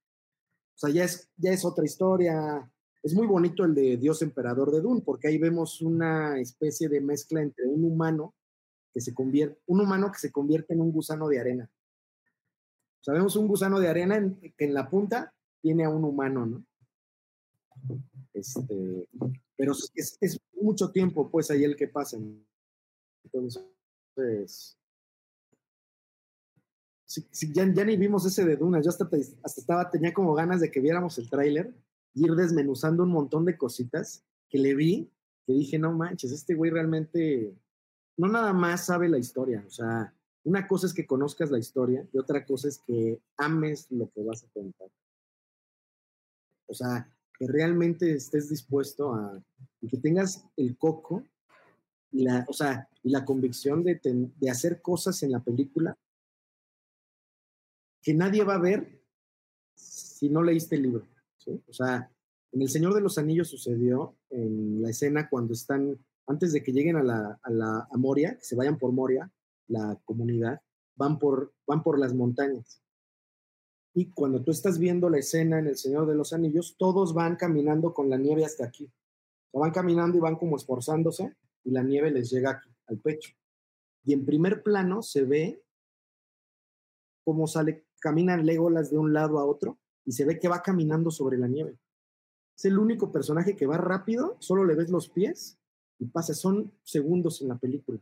[0.76, 2.70] o sea, ya es, ya es otra historia.
[3.02, 7.02] Es muy bonito el de Dios Emperador de Dune, porque ahí vemos una especie de
[7.02, 8.34] mezcla entre un humano
[8.94, 11.70] que se convierte, un humano que se convierte en un gusano de arena.
[13.02, 16.66] Sabemos un gusano de arena que en la punta tiene a un humano, ¿no?
[18.34, 19.08] Este,
[19.64, 22.18] pero es, es mucho tiempo, pues, ahí el que pasa.
[23.24, 23.64] Entonces,
[27.54, 29.10] ya, ya, ni vimos ese de Dunas, yo hasta,
[29.42, 31.74] hasta estaba, tenía como ganas de que viéramos el tráiler
[32.14, 35.10] y ir desmenuzando un montón de cositas que le vi,
[35.48, 37.56] que dije, no manches, este güey realmente
[38.18, 42.06] no nada más sabe la historia, o sea, una cosa es que conozcas la historia
[42.12, 44.90] y otra cosa es que ames lo que vas a contar.
[46.68, 49.42] O sea, que realmente estés dispuesto a,
[49.90, 51.24] que tengas el coco
[52.12, 55.98] y la, o sea, y la convicción de, de hacer cosas en la película
[58.04, 59.02] que nadie va a ver
[59.76, 61.08] si no leíste el libro.
[61.68, 62.12] O sea,
[62.52, 66.74] en El Señor de los Anillos sucedió en la escena cuando están, antes de que
[66.74, 69.32] lleguen a la, a la a Moria, que se vayan por Moria,
[69.68, 70.62] la comunidad,
[70.96, 72.83] van por, van por las montañas.
[73.94, 77.36] Y cuando tú estás viendo la escena en El Señor de los Anillos, todos van
[77.36, 78.92] caminando con la nieve hasta aquí.
[79.54, 83.34] Van caminando y van como esforzándose y la nieve les llega aquí, al pecho.
[84.04, 85.64] Y en primer plano se ve
[87.24, 91.12] cómo sale, caminan Legolas de un lado a otro y se ve que va caminando
[91.12, 91.78] sobre la nieve.
[92.58, 95.58] Es el único personaje que va rápido, solo le ves los pies
[96.00, 98.00] y pasa, son segundos en la película.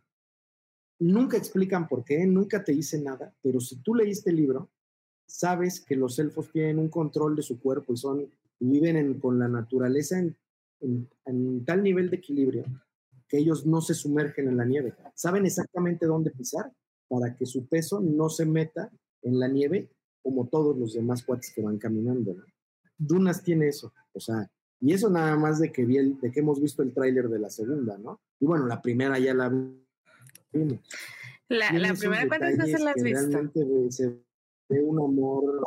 [0.99, 4.69] Nunca explican por qué, nunca te dicen nada, pero si tú leíste el libro,
[5.31, 8.29] sabes que los elfos tienen un control de su cuerpo y son
[8.59, 10.37] viven con la naturaleza en,
[11.25, 12.65] en, tal nivel de equilibrio
[13.27, 14.93] que ellos no se sumergen en la nieve.
[15.15, 16.71] Saben exactamente dónde pisar
[17.07, 19.89] para que su peso no se meta en la nieve
[20.21, 22.35] como todos los demás cuates que van caminando.
[22.97, 24.51] Dunas tiene eso, o sea,
[24.81, 27.49] y eso nada más de que, vi de que hemos visto el tráiler de la
[27.49, 28.19] segunda, ¿no?
[28.39, 29.49] Y bueno, la primera ya la
[30.51, 30.79] vimos.
[31.47, 34.21] La, la primera, ¿cuántas veces la has visto?
[34.71, 35.63] De un amor.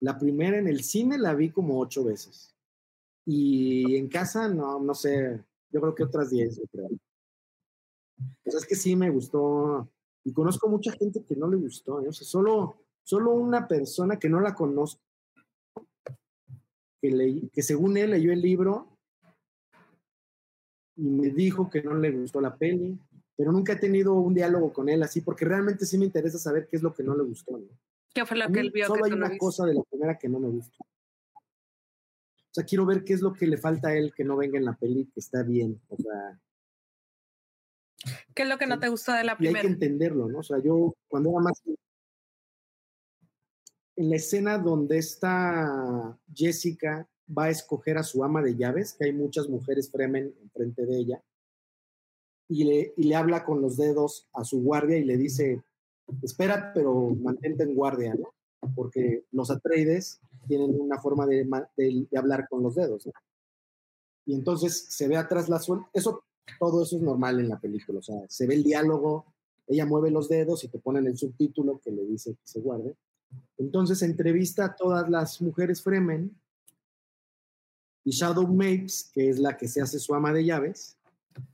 [0.00, 2.54] La primera en el cine la vi como ocho veces.
[3.24, 6.88] Y en casa, no, no sé, yo creo que otras diez, yo creo.
[8.42, 9.88] Pues es que sí me gustó.
[10.24, 12.00] Y conozco mucha gente que no le gustó.
[12.00, 12.12] ¿eh?
[12.12, 15.00] Solo, solo una persona que no la conozco,
[17.00, 18.88] que, que según él leyó el libro
[20.96, 22.98] y me dijo que no le gustó la peli
[23.38, 26.66] pero nunca he tenido un diálogo con él así, porque realmente sí me interesa saber
[26.68, 27.56] qué es lo que no le gustó.
[27.56, 27.68] ¿no?
[28.12, 28.88] ¿Qué fue lo que él vio?
[28.88, 30.82] Solo que hay una cosa de la primera que no me gustó.
[30.82, 34.58] O sea, quiero ver qué es lo que le falta a él que no venga
[34.58, 35.80] en la peli, que está bien.
[35.88, 36.40] O sea,
[38.34, 39.60] ¿Qué es lo que no te gustó de la y hay primera?
[39.60, 40.40] que entenderlo, ¿no?
[40.40, 41.62] O sea, yo cuando era más...
[43.94, 49.04] En la escena donde está Jessica va a escoger a su ama de llaves, que
[49.04, 51.22] hay muchas mujeres Fremen enfrente de ella,
[52.48, 55.62] y le, y le habla con los dedos a su guardia y le dice,
[56.22, 58.34] espera, pero mantente en guardia, ¿no?
[58.74, 61.46] Porque los Atreides tienen una forma de,
[61.76, 63.12] de- hablar con los dedos, ¿no?
[64.26, 65.60] Y entonces se ve atrás la
[65.92, 66.24] Eso,
[66.58, 69.26] todo eso es normal en la película, o sea, se ve el diálogo,
[69.66, 72.94] ella mueve los dedos y te ponen el subtítulo que le dice que se guarde.
[73.58, 76.34] Entonces entrevista a todas las mujeres Fremen
[78.04, 80.97] y Shadow Mapes, que es la que se hace su ama de llaves,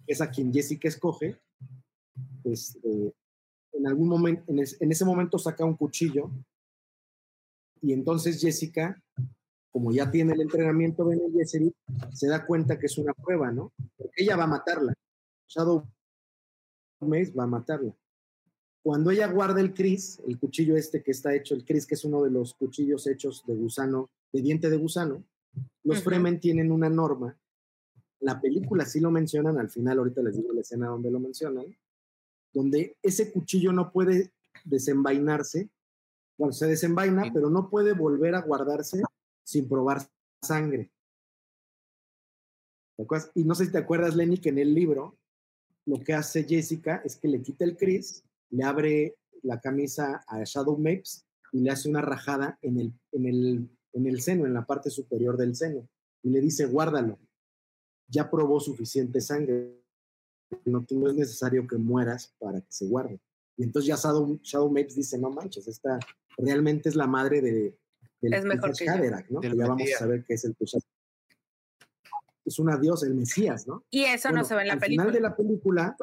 [0.07, 1.41] es a quien Jessica escoge,
[2.43, 3.13] pues eh,
[3.73, 6.31] en algún momento, en, es- en ese momento saca un cuchillo
[7.81, 9.03] y entonces Jessica,
[9.73, 11.75] como ya tiene el entrenamiento de Gesserit,
[12.13, 13.73] se da cuenta que es una prueba, ¿no?
[13.97, 14.95] Porque ella va a matarla.
[15.49, 15.85] Shadow
[17.01, 17.95] Mace va a matarla.
[18.83, 22.05] Cuando ella guarda el Cris, el cuchillo este que está hecho, el Cris, que es
[22.05, 25.25] uno de los cuchillos hechos de gusano, de diente de gusano,
[25.83, 25.99] los.
[26.03, 27.37] Fremen tienen una norma.
[28.25, 31.67] La película sí lo mencionan, al final ahorita les digo la escena donde lo mencionan,
[32.55, 34.33] donde ese cuchillo no puede
[34.65, 35.69] desenvainarse,
[36.39, 39.03] bueno, se desenvaina, pero no puede volver a guardarse
[39.45, 40.09] sin probar
[40.41, 40.91] sangre.
[42.97, 43.31] ¿Te acuerdas?
[43.35, 45.19] Y no sé si te acuerdas, Lenny, que en el libro
[45.85, 50.43] lo que hace Jessica es que le quita el Chris, le abre la camisa a
[50.45, 54.55] Shadow Mapes y le hace una rajada en el, en el, en el seno, en
[54.55, 55.87] la parte superior del seno.
[56.23, 57.19] Y le dice, guárdalo.
[58.09, 59.81] Ya probó suficiente sangre.
[60.65, 63.21] No, no es necesario que mueras para que se guarde.
[63.57, 65.99] Y entonces ya Shadow, Shadow Mapes dice, no manches, esta
[66.37, 67.79] realmente es la madre de,
[68.21, 68.85] del Es mejor que
[69.31, 69.41] ¿no?
[69.41, 70.57] Que ya vamos a saber que es el
[72.45, 73.85] Es una diosa, el Mesías, ¿no?
[73.91, 75.03] Y eso no se ve en la al película.
[75.05, 75.97] final de la película,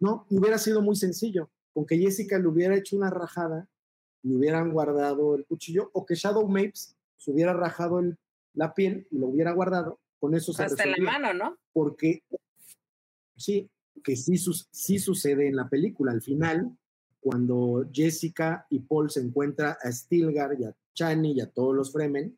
[0.00, 1.50] no, hubiera sido muy sencillo.
[1.72, 3.68] Con que Jessica le hubiera hecho una rajada,
[4.22, 8.18] le hubieran guardado el cuchillo, o que Shadow Mapes se hubiera rajado el-
[8.54, 11.18] la piel y lo hubiera guardado, con eso se Hasta en la resolvía.
[11.20, 11.58] mano, ¿no?
[11.72, 12.24] Porque
[13.36, 13.70] sí,
[14.02, 16.10] que sí sucede en la película.
[16.10, 16.76] Al final,
[17.20, 21.92] cuando Jessica y Paul se encuentran a Stilgar y a Chani y a todos los
[21.92, 22.36] Fremen,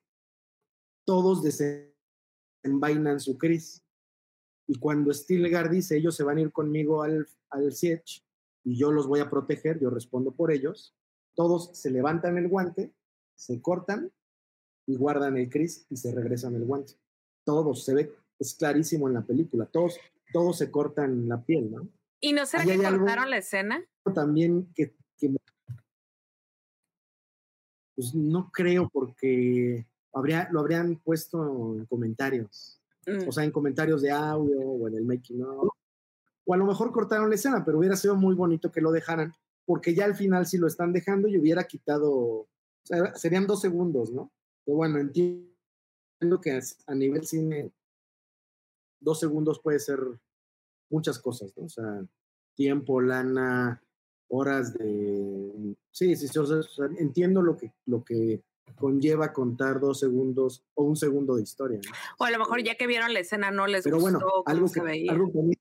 [1.07, 3.83] todos desenvainan su Cris.
[4.67, 8.23] Y cuando Stilgar dice, ellos se van a ir conmigo al, al Siege
[8.65, 10.95] y yo los voy a proteger, yo respondo por ellos,
[11.33, 12.93] todos se levantan el guante,
[13.35, 14.13] se cortan
[14.87, 16.99] y guardan el Cris y se regresan el guante.
[17.49, 19.99] Todos, se ve, es clarísimo en la película, todos,
[20.35, 21.89] todos se cortan la piel, ¿no?
[22.21, 23.83] ¿Y no será Ahí que algo- cortaron la escena?
[24.15, 24.93] También que,
[27.95, 33.27] pues no creo porque habría, lo habrían puesto en comentarios, Mm.
[33.29, 35.71] o sea, en comentarios de audio o en el making of.
[36.45, 39.33] O a lo mejor cortaron la escena, pero hubiera sido muy bonito que lo dejaran,
[39.65, 42.49] porque ya al final si lo están dejando y hubiera quitado, o
[42.85, 44.31] sea, serían dos segundos, ¿no?
[44.67, 45.49] Pero bueno, entiendo
[46.41, 47.71] que a nivel cine,
[49.01, 50.01] dos segundos puede ser
[50.91, 51.65] muchas cosas, ¿no?
[51.65, 52.05] O sea,
[52.55, 53.83] tiempo, lana,
[54.29, 55.77] horas de...
[55.91, 58.43] Sí, sí, sí, o sea, entiendo lo que, lo que
[58.77, 61.93] conlleva contar dos segundos o un segundo de historia, ¿no?
[62.19, 64.71] O a lo mejor ya que vieron la escena no les Pero gustó bueno, algo
[64.71, 65.13] que, veía.
[65.13, 65.53] algo que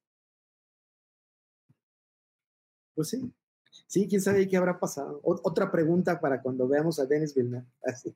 [2.96, 3.32] Pues sí.
[3.86, 5.20] Sí, quién sabe qué habrá pasado.
[5.24, 7.68] O- otra pregunta para cuando veamos a Denis Villeneuve.
[7.84, 8.16] Así,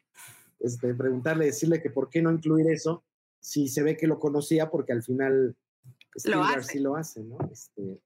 [0.64, 3.03] Este, preguntarle, decirle que por qué no incluir eso
[3.39, 5.55] si se ve que lo conocía, porque al final
[6.16, 6.74] Spielberg hace.
[6.74, 7.38] sí lo hace, ¿no?
[7.51, 7.99] Este,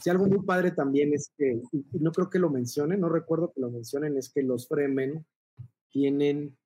[0.00, 3.08] sí, algo muy padre también es que, y y no creo que lo mencionen, no
[3.08, 5.26] recuerdo que lo mencionen, es que los Fremen
[5.90, 6.56] tienen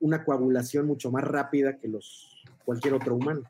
[0.00, 3.42] una coagulación mucho más rápida que los cualquier otro humano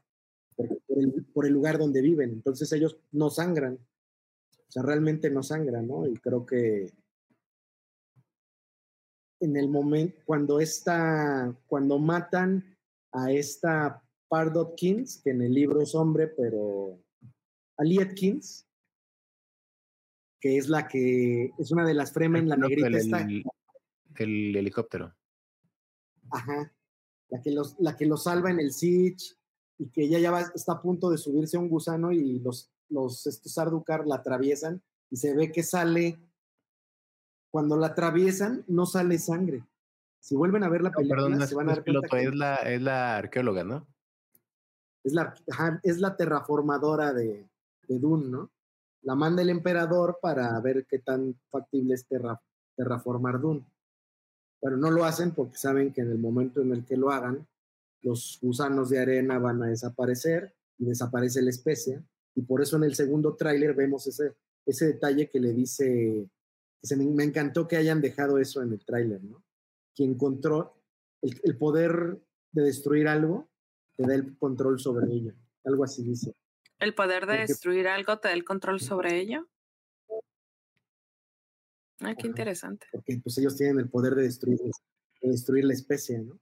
[0.54, 2.30] por, por el, por el lugar donde viven.
[2.30, 3.74] Entonces ellos no sangran.
[3.74, 6.06] O sea, realmente no sangran, ¿no?
[6.06, 6.92] Y creo que
[9.40, 12.76] en el momento, cuando esta, cuando matan
[13.12, 16.98] a esta Pardot Kings, que en el libro es hombre, pero
[17.76, 18.66] Aliet Kings,
[20.40, 23.44] que es la que, es una de las Fremen, la negrita el- está, el-
[24.16, 25.14] el helicóptero.
[26.30, 26.72] Ajá.
[27.30, 29.36] La que los, la que los salva en el Siege
[29.78, 32.70] y que ella ya va- está a punto de subirse a un gusano y los,
[32.88, 36.18] los estos Sardaukar la atraviesan y se ve que sale.
[37.58, 39.64] Cuando la atraviesan, no sale sangre.
[40.20, 41.84] Si vuelven a ver la No, película, perdón, no es, se van no a dar
[41.84, 43.84] cuenta que es la, es la arqueóloga, ¿no?
[45.02, 45.34] es la,
[45.82, 47.48] es la terraformadora de,
[47.88, 48.52] de Dune, ¿no?
[49.02, 52.06] la manda el emperador para ver qué tan factible es
[52.76, 53.66] terraformar Dune.
[54.60, 57.44] Pero no lo hacen porque saben que en el momento en el que lo hagan,
[58.02, 62.04] los gusanos de arena van a desaparecer y desaparece la especie.
[62.36, 66.28] Y por eso en el segundo tráiler vemos ese, ese detalle que le dice,
[66.86, 69.44] que me, me, encantó que hayan dejado eso en el tráiler, ¿no?
[69.94, 70.80] Quien encontró
[71.22, 72.20] el, el poder
[72.52, 73.48] de destruir algo,
[73.96, 75.34] te da el control sobre ello.
[75.64, 76.34] Algo así dice.
[76.78, 79.48] ¿El poder de destruir algo te da el control sobre ello?
[82.00, 82.86] Ay, qué interesante.
[82.92, 86.38] Porque pues ellos tienen el poder de destruir, de destruir la especie, ¿no?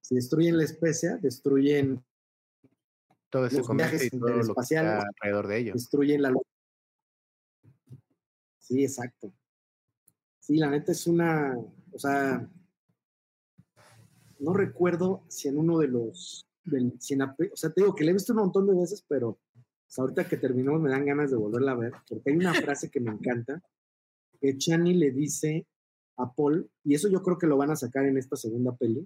[0.00, 2.02] Si destruyen la especie, destruyen
[3.28, 5.74] todo ese viajes y todo lo que alrededor de ellos.
[5.74, 6.42] Destruyen la luz.
[8.58, 9.32] Sí, exacto.
[10.46, 12.48] Sí, la neta es una, o sea,
[14.38, 18.14] no recuerdo si en uno de los, del, o sea, te digo que la he
[18.14, 19.40] visto un montón de veces, pero
[19.96, 23.00] ahorita que terminamos me dan ganas de volverla a ver, porque hay una frase que
[23.00, 23.60] me encanta,
[24.40, 25.66] que Chani le dice
[26.16, 29.04] a Paul, y eso yo creo que lo van a sacar en esta segunda peli,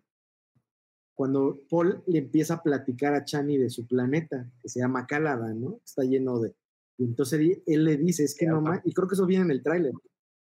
[1.14, 5.54] cuando Paul le empieza a platicar a Chani de su planeta, que se llama Calada,
[5.54, 5.80] ¿no?
[5.82, 6.54] Está lleno de...
[6.98, 9.50] Y entonces él le dice, es que no más, y creo que eso viene en
[9.52, 9.94] el tráiler,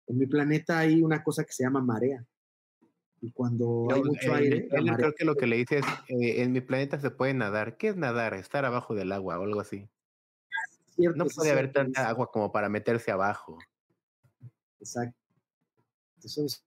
[0.08, 2.26] en mi planeta hay una cosa que se llama marea.
[3.22, 4.68] Y cuando hay mucho eh, aire...
[4.72, 7.78] Él creo que lo que le dice es, eh, en mi planeta se puede nadar.
[7.78, 8.34] ¿Qué es nadar?
[8.34, 9.90] Estar abajo del agua o algo así.
[10.98, 13.58] no puede haber tanta agua como para meterse abajo.
[14.80, 15.18] Exacto.
[16.24, 16.64] Eso es,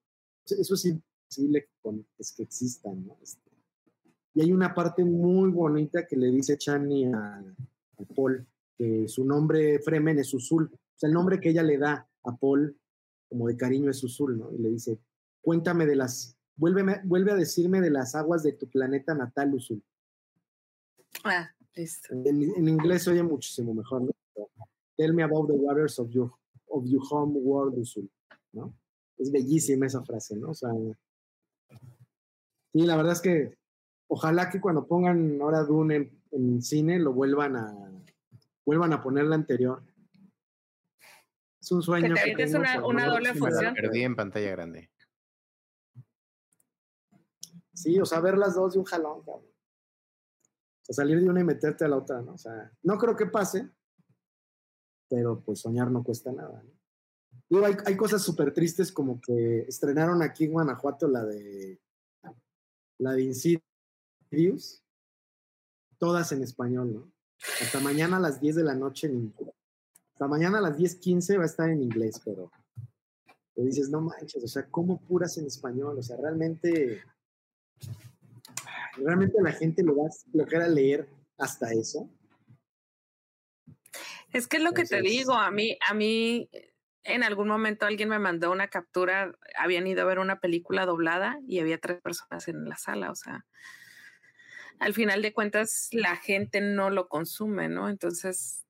[0.47, 1.69] eso es imposible
[2.19, 3.17] es que existan, ¿no?
[3.23, 3.51] Este,
[4.35, 7.43] y hay una parte muy bonita que le dice Chani a,
[8.15, 10.71] Paul, que su nombre Fremen es Usul.
[10.73, 12.80] O sea, el nombre que ella le da a Paul
[13.31, 14.53] como de cariño es Usul, ¿no?
[14.53, 14.99] Y le dice,
[15.41, 19.83] cuéntame de las, vuélveme, vuelve a decirme de las aguas de tu planeta natal, Usul.
[21.25, 22.13] Ah, listo.
[22.13, 24.11] En, inglés oye muchísimo mejor, ¿no?
[24.97, 26.31] Tell me about the waters of your,
[26.69, 28.11] of your home world, Usul,
[28.53, 28.75] ¿no?
[29.17, 30.51] Es bellísima esa frase, ¿no?
[30.51, 30.71] O sea,
[32.73, 33.57] sí, la verdad es que
[34.09, 37.93] ojalá que cuando pongan ahora Dune en, cine lo vuelvan a
[38.67, 39.83] vuelvan a poner la anterior.
[41.71, 42.15] Es un sueño.
[42.37, 43.73] Que es una, una doble función.
[43.75, 44.91] perdí en pantalla grande.
[47.73, 49.45] Sí, o sea, ver las dos de un jalón, O
[50.83, 52.35] sea, salir de una y meterte a la otra, ¿no?
[52.35, 53.71] O sea, no creo que pase,
[55.09, 56.73] pero pues soñar no cuesta nada, ¿no?
[57.49, 61.81] Digo, hay, hay cosas súper tristes como que estrenaron aquí en Guanajuato la de
[62.99, 63.79] la de
[65.99, 67.13] todas en español, ¿no?
[67.63, 69.33] Hasta mañana a las 10 de la noche en
[70.21, 72.53] Hasta mañana a las 10.15 va a estar en inglés, pero
[73.55, 75.99] te dices, no manches, o sea, ¿cómo puras en español?
[75.99, 77.03] O sea, realmente,
[78.99, 80.11] realmente la gente lo va
[80.63, 81.09] a leer
[81.39, 82.11] hasta eso.
[84.31, 86.51] Es que es lo que te digo, a mí, a mí
[87.03, 91.41] en algún momento alguien me mandó una captura, habían ido a ver una película doblada
[91.49, 93.47] y había tres personas en la sala, o sea,
[94.81, 97.89] al final de cuentas la gente no lo consume, ¿no?
[97.89, 98.67] Entonces,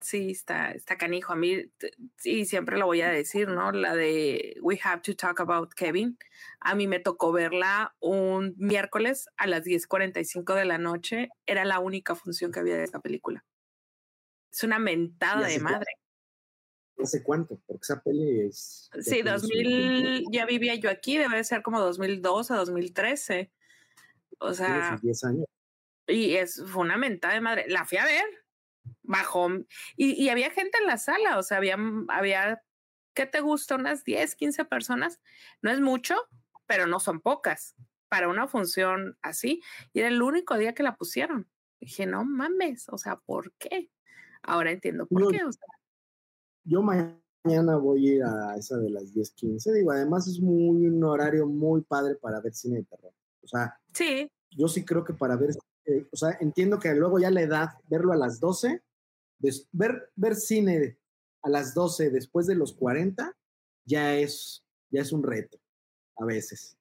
[0.00, 1.32] sí, está, está canijo.
[1.32, 1.70] A mí,
[2.16, 3.72] sí, siempre lo voy a decir, ¿no?
[3.72, 6.18] La de We Have to Talk About Kevin.
[6.60, 11.28] A mí me tocó verla un miércoles a las 10:45 de la noche.
[11.46, 13.44] Era la única función que había de esa película.
[14.52, 15.92] Es una mentada de madre.
[16.96, 18.90] No sé cuánto, porque esa peli es...
[19.00, 23.50] Sí, 2000, ya vivía yo aquí, debe ser como 2012 a 2013.
[24.38, 24.98] O sea.
[25.00, 25.46] 10 años.
[26.06, 27.64] Y es, fue una mentada de madre.
[27.68, 28.39] La fui a ver.
[29.02, 29.48] Bajó.
[29.96, 31.38] Y, y había gente en la sala.
[31.38, 31.76] O sea, había,
[32.08, 32.62] había,
[33.14, 33.76] ¿qué te gusta?
[33.76, 35.20] Unas 10, 15 personas.
[35.62, 36.16] No es mucho,
[36.66, 37.74] pero no son pocas
[38.08, 39.62] para una función así.
[39.92, 41.48] Y era el único día que la pusieron.
[41.80, 42.88] Dije, no mames.
[42.90, 43.90] O sea, ¿por qué?
[44.42, 45.44] Ahora entiendo por qué.
[45.44, 45.66] O sea,
[46.64, 49.72] yo mañana voy a ir a esa de las 10, 15.
[49.72, 53.12] Digo, además es muy un horario muy padre para ver cine de terror.
[53.42, 54.30] O sea, sí.
[54.50, 55.50] yo sí creo que para ver,
[55.86, 58.82] eh, o sea, entiendo que luego ya la edad, verlo a las 12,
[59.72, 60.98] ver, ver cine
[61.42, 63.36] a las 12 después de los 40,
[63.84, 65.58] ya es, ya es un reto,
[66.16, 66.76] a veces.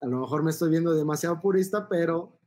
[0.00, 2.38] A lo mejor me estoy viendo demasiado purista, pero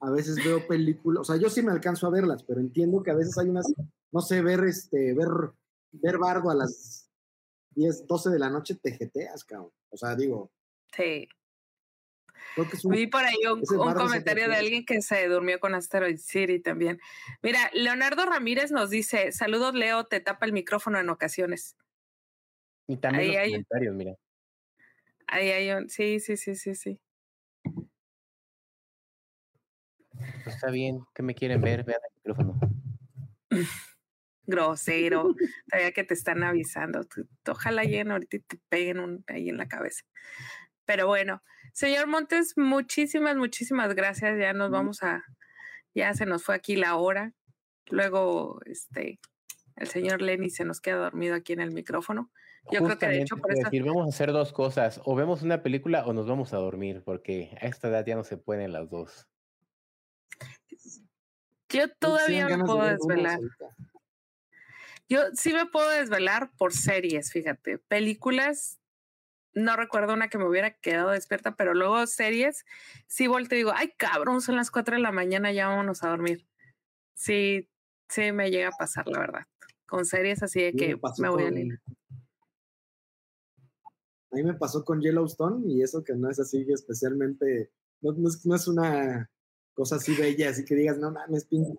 [0.00, 3.10] a veces veo películas, o sea, yo sí me alcanzo a verlas, pero entiendo que
[3.10, 3.72] a veces hay unas,
[4.12, 5.28] no sé, ver este, ver,
[5.92, 7.10] ver Bardo a las
[7.74, 9.72] 10, 12 de la noche te jeteas, cabrón.
[9.90, 10.50] O sea, digo.
[10.96, 11.28] Sí.
[12.84, 13.62] Vi por ahí un,
[13.94, 17.00] comentario de alguien que se durmió con Asteroid City también.
[17.42, 21.76] Mira, Leonardo Ramírez nos dice: Saludos, Leo, te tapa el micrófono en ocasiones.
[22.86, 24.14] Y también los comentarios, mira.
[25.26, 25.88] Ahí hay un.
[25.88, 27.00] Sí, sí, sí, sí, sí.
[30.46, 31.84] Está bien, ¿qué me quieren ver?
[31.84, 32.60] Vean el micrófono.
[34.46, 35.34] grosero,
[35.70, 37.00] todavía que te están avisando.
[37.48, 40.04] Ojalá lleguen ahorita y te peguen un, ahí en la cabeza.
[40.84, 44.38] Pero bueno, señor Montes, muchísimas, muchísimas gracias.
[44.38, 45.24] Ya nos vamos a,
[45.94, 47.32] ya se nos fue aquí la hora.
[47.86, 49.20] Luego, este,
[49.76, 52.30] el señor Lenny se nos queda dormido aquí en el micrófono.
[52.70, 53.64] Yo creo que de hecho por eso.
[53.64, 57.02] Decir, vamos a hacer dos cosas, o vemos una película o nos vamos a dormir,
[57.04, 59.28] porque a esta edad ya no se pueden las dos.
[61.68, 63.38] Yo todavía me puedo desvelar.
[65.08, 67.78] Yo sí me puedo desvelar por series, fíjate.
[67.78, 68.80] Películas,
[69.54, 72.64] no recuerdo una que me hubiera quedado despierta, pero luego series,
[73.06, 76.08] sí volteo y digo, ay cabrón, son las cuatro de la mañana, ya vámonos a
[76.08, 76.46] dormir.
[77.14, 77.68] Sí,
[78.08, 79.46] sí me llega a pasar, la verdad.
[79.86, 81.80] Con series así de que me, voy a leer.
[84.32, 88.56] A mí me pasó con Yellowstone y eso que no es así especialmente, no, no,
[88.56, 89.30] es, una
[89.74, 91.76] cosa así bella, así que digas, no mames, pinche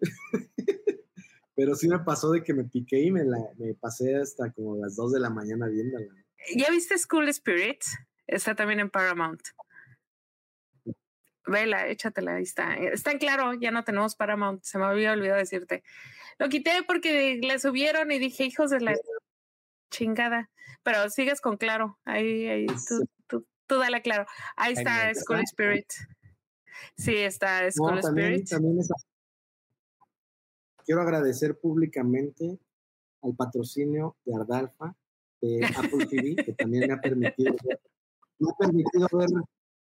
[1.54, 4.76] Pero sí me pasó de que me piqué y me, la, me pasé hasta como
[4.76, 6.14] las 2 de la mañana viéndola.
[6.56, 7.82] ¿Ya viste School Spirit?
[8.26, 9.40] Está también en Paramount.
[11.46, 12.74] Vela, échatela, ahí está.
[12.74, 15.82] Está en claro, ya no tenemos Paramount, se me había olvidado decirte.
[16.38, 18.94] Lo quité porque le subieron y dije, hijos de la
[19.90, 20.50] chingada.
[20.82, 22.66] Pero sigues con claro, ahí, ahí,
[23.26, 24.26] tú, tú, dale claro.
[24.56, 25.86] Ahí está School Spirit.
[26.96, 28.48] Sí, está School Spirit.
[28.48, 28.78] También
[30.84, 32.58] quiero agradecer públicamente
[33.22, 34.96] al patrocinio de Ardalfa,
[35.40, 37.80] de Apple TV, que también me ha permitido ver,
[38.38, 39.28] me ha permitido ver,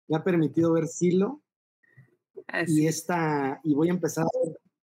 [0.07, 1.41] me ha permitido ver Silo.
[2.67, 4.25] Y esta, y voy a empezar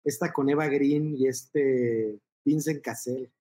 [0.04, 3.32] esta con Eva Green y este Vincent Cassell.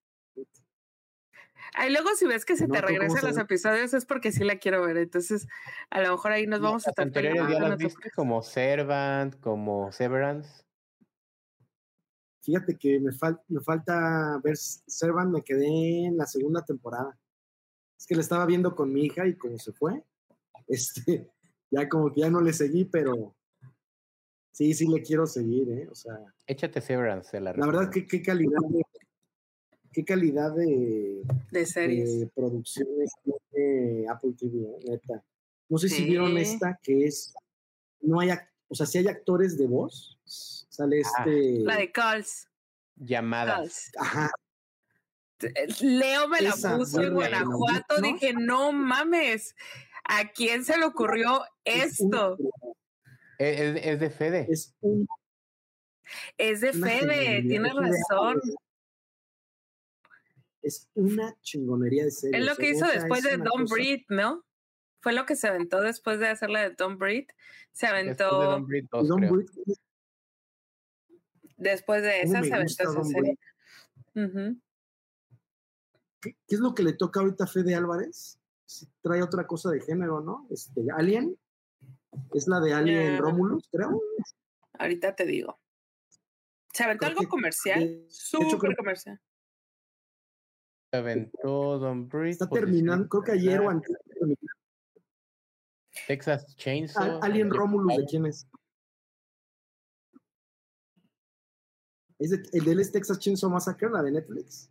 [1.74, 4.84] Ahí luego si ves que se te regresan los episodios es porque sí la quiero
[4.86, 4.96] ver.
[4.96, 5.48] Entonces,
[5.90, 7.10] a lo mejor ahí nos vamos a estar
[8.14, 10.63] como Servant, como Severance.
[12.44, 13.10] Fíjate que me,
[13.48, 17.18] me falta ver Servant, me quedé en la segunda temporada.
[17.98, 20.02] Es que la estaba viendo con mi hija y como se fue,
[20.68, 21.30] este,
[21.70, 23.34] ya como que ya no le seguí, pero
[24.52, 25.88] sí, sí le quiero seguir, ¿eh?
[25.90, 26.18] O sea.
[26.46, 28.82] Échate Severance, la, la verdad, que qué calidad de,
[29.90, 32.20] qué calidad de, de series.
[32.20, 33.10] De producciones
[33.52, 34.78] de Apple TV, ¿eh?
[34.90, 35.24] neta.
[35.70, 37.32] No sé si vieron esta, que es,
[38.02, 38.28] no hay,
[38.74, 41.60] o sea, si hay actores de voz, Sale ah, este.
[41.60, 42.48] La de Calls.
[42.96, 43.92] Llamadas.
[43.96, 44.28] Ajá.
[45.40, 48.00] Eh, Leo me la puso en Guanajuato.
[48.00, 49.54] Dije, no mames.
[50.02, 52.36] ¿A quién se le ocurrió esto?
[53.38, 54.48] Es, de Fede.
[54.50, 55.06] Es, un,
[56.36, 58.40] es de Fede, tienes razón.
[60.60, 62.40] Es una chingonería de serie.
[62.40, 64.44] Es lo que hizo después de Don Breed, ¿no?
[65.04, 67.26] Fue lo que se aventó después de hacer la de Don Breed.
[67.72, 68.30] Se aventó.
[68.30, 68.86] Don Breed
[71.58, 73.38] Después de esa se aventó esa serie.
[76.22, 78.40] ¿Qué, es lo que le toca ahorita a Fede Álvarez?
[79.02, 80.46] trae otra cosa de género, ¿no?
[80.48, 81.38] Este, Alien.
[82.32, 84.00] Es la de Alien Romulus, creo.
[84.78, 85.60] Ahorita te digo.
[86.72, 88.06] Se aventó algo comercial.
[88.08, 89.20] Súper comercial.
[90.90, 92.30] Se aventó Don Breed.
[92.30, 93.94] Está terminando, creo que ayer o antes.
[96.06, 97.20] Texas Chainsaw.
[97.22, 98.46] Alien Romulus, ¿de quién es?
[102.18, 104.70] Es el de él es Texas Chainsaw Massacre, la de Netflix.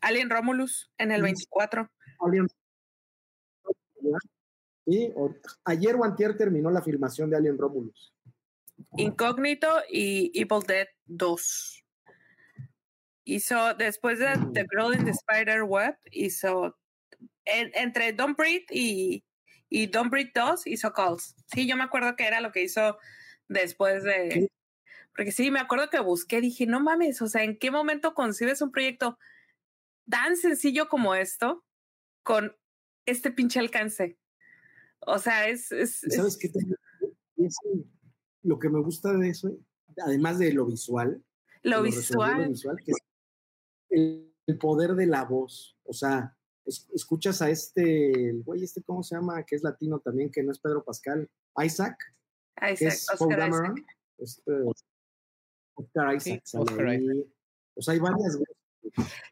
[0.00, 1.88] Alien Romulus en el 24.
[2.20, 2.46] Alien.
[4.86, 5.12] Sí,
[5.64, 8.14] ayer o antier terminó la filmación de Alien Romulus.
[8.96, 11.84] Incógnito y Evil Dead 2.
[13.26, 16.76] Hizo, después de The Girl in the Spider Web, hizo
[17.44, 19.24] entre Don't Breathe y,
[19.68, 21.34] y Don't Breathe 2 hizo Calls.
[21.52, 22.98] Sí, yo me acuerdo que era lo que hizo
[23.48, 24.50] después de,
[25.14, 28.60] porque sí, me acuerdo que busqué, dije, no mames, o sea, ¿en qué momento concibes
[28.62, 29.18] un proyecto
[30.08, 31.64] tan sencillo como esto
[32.22, 32.56] con
[33.06, 34.18] este pinche alcance?
[35.00, 35.68] O sea, es...
[35.68, 36.50] ¿Sabes qué?
[38.42, 39.56] lo que me gusta de eso,
[40.04, 41.22] además de lo visual.
[41.62, 42.52] Lo, visual.
[42.84, 42.98] que es
[44.46, 45.78] el, poder de la voz.
[45.84, 46.36] O sea,
[46.66, 49.44] escuchas a este, el güey, este, ¿cómo se llama?
[49.44, 51.28] Que es latino también, que no es Pedro Pascal.
[51.62, 51.96] Isaac.
[52.56, 53.74] Isaac, es Oscar Isaac.
[54.18, 54.52] Este,
[55.74, 56.42] Oscar Isaac
[57.74, 58.38] O sea, hay varias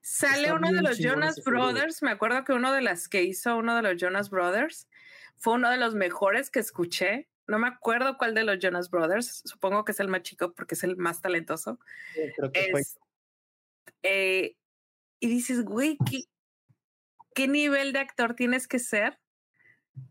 [0.01, 2.03] Sale uno de los Jonas Brothers.
[2.03, 4.89] Me acuerdo que uno de las que hizo uno de los Jonas Brothers
[5.37, 7.29] fue uno de los mejores que escuché.
[7.47, 9.43] No me acuerdo cuál de los Jonas Brothers.
[9.45, 11.79] Supongo que es el más chico porque es el más talentoso.
[14.03, 14.57] Eh,
[15.21, 16.25] y dices, güey, ¿qué,
[17.35, 19.19] ¿qué nivel de actor tienes que ser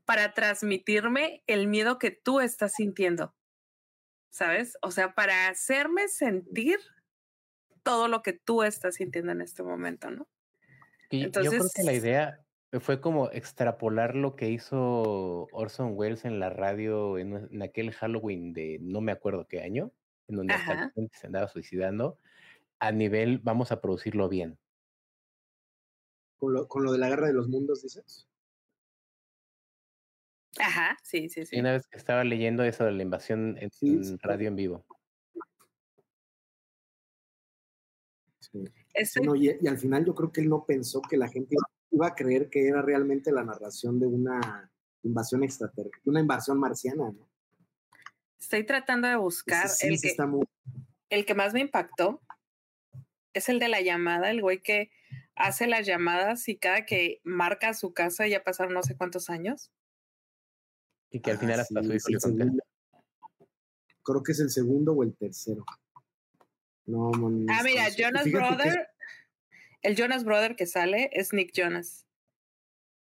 [0.06, 3.34] para transmitirme el miedo que tú estás sintiendo?
[4.32, 4.78] ¿sabes?
[4.82, 6.80] O sea, para hacerme sentir
[7.84, 10.28] todo lo que tú estás sintiendo en este momento, ¿no?
[11.10, 12.40] Entonces, yo creo que la idea
[12.80, 18.78] fue como extrapolar lo que hizo Orson Welles en la radio en, aquel Halloween de
[18.82, 19.92] no me acuerdo qué año,
[20.30, 22.18] en donde hasta se andaba suicidando,
[22.80, 24.58] a nivel vamos a producirlo bien.
[26.42, 28.28] ¿Con lo, con lo de la guerra de los mundos, dices?
[30.58, 31.60] Ajá, sí, sí, sí.
[31.60, 33.70] una vez que estaba leyendo eso de la invasión en,
[34.24, 34.86] radio en vivo.
[39.36, 41.56] y, al final yo creo que él no pensó que la gente
[41.92, 44.72] iba a creer que era realmente la narración de una
[45.04, 47.30] invasión extraterrestre, una invasión marciana, ¿no?
[48.40, 50.16] Estoy tratando de buscar el, que,
[51.12, 52.20] el que más me impactó.
[53.32, 54.90] Es el de la llamada, el güey que
[55.36, 59.72] hace las llamadas y cada que marca su casa ya pasaron no sé cuántos años.
[61.10, 62.64] Y que al final ah, hasta su hijo le contesta.
[64.04, 65.66] Creo que es el segundo o el tercero.
[66.86, 67.12] No,
[67.50, 68.90] Ah, mira, Jonas Brother.
[69.82, 72.06] El Jonas Brother que sale es Nick Jonas.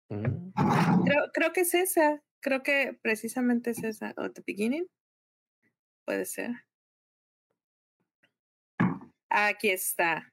[0.08, 0.52] Mm.
[1.04, 2.22] Creo, creo que es esa.
[2.40, 4.14] Creo que precisamente es esa.
[4.16, 4.86] ¿O The Beginning?
[6.04, 6.50] Puede ser.
[9.28, 10.32] Aquí está.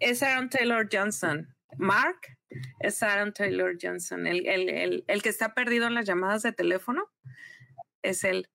[0.00, 1.54] Es Aaron Taylor Johnson.
[1.76, 2.38] Mark
[2.80, 4.26] es Aaron Taylor Johnson.
[4.26, 7.10] El, el, el, el que está perdido en las llamadas de teléfono
[8.02, 8.48] es él.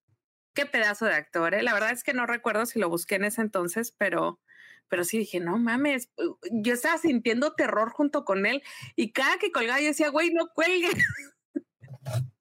[0.54, 1.54] Qué pedazo de actor.
[1.54, 1.64] ¿eh?
[1.64, 4.40] La verdad es que no recuerdo si lo busqué en ese entonces, pero,
[4.88, 6.12] pero sí dije, no mames,
[6.52, 8.62] yo estaba sintiendo terror junto con él
[8.96, 10.90] y cada que colgaba yo decía, güey, no cuelgue.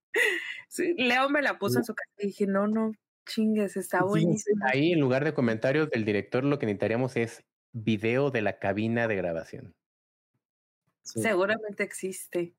[0.96, 2.92] Leo me la puso en su casa y dije, no, no,
[3.26, 4.64] chingues, está buenísimo.
[4.66, 9.08] Ahí en lugar de comentarios del director lo que necesitaríamos es video de la cabina
[9.08, 9.74] de grabación.
[11.02, 12.54] Seguramente existe.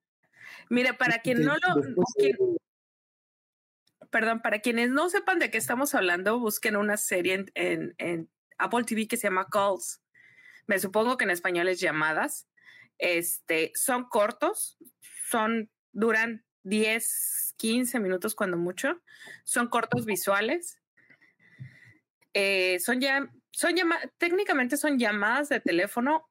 [0.70, 2.58] Mira, para quien no lo
[4.14, 8.30] perdón, para quienes no sepan de qué estamos hablando, busquen una serie en, en,
[8.60, 10.02] Apple TV que se llama Calls.
[10.68, 12.48] Me supongo que en español es llamadas.
[13.00, 14.78] Este, son cortos,
[15.32, 19.02] son, duran 10, 15 minutos cuando mucho.
[19.44, 20.80] Son cortos visuales.
[22.36, 26.30] Eh, son ya, son llamadas, técnicamente son llamadas de teléfono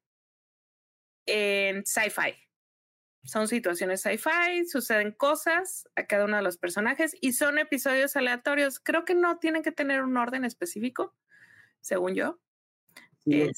[1.25, 2.37] en sci-fi
[3.25, 8.81] son situaciones sci-fi, suceden cosas a cada uno de los personajes y son episodios aleatorios.
[8.81, 11.15] Creo que no tienen que tener un orden específico,
[11.81, 12.41] según yo.
[13.27, 13.53] el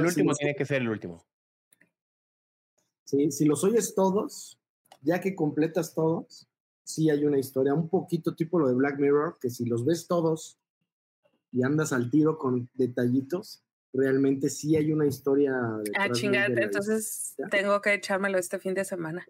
[0.00, 1.26] último tiene que ser el último.
[3.04, 4.60] Sí, si los oyes todos,
[5.00, 6.48] ya que completas todos,
[6.84, 10.06] sí hay una historia, un poquito tipo lo de Black Mirror, que si los ves
[10.06, 10.58] todos
[11.52, 13.62] y andas al tiro con detallitos,
[13.92, 15.54] realmente sí hay una historia.
[15.98, 19.26] Ah, chingate, entonces tengo que echármelo este fin de semana.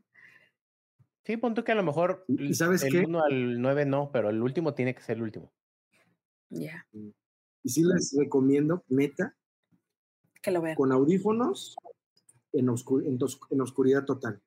[1.24, 4.42] Sí, punto que a lo mejor ¿Y sabes el 1 al 9 no, pero el
[4.42, 5.52] último tiene que ser el último.
[6.50, 6.86] Ya.
[6.92, 9.36] Y sí les recomiendo, neta,
[10.40, 10.74] que lo vean.
[10.74, 11.76] Con audífonos
[12.52, 14.40] en, en, oscuridad total.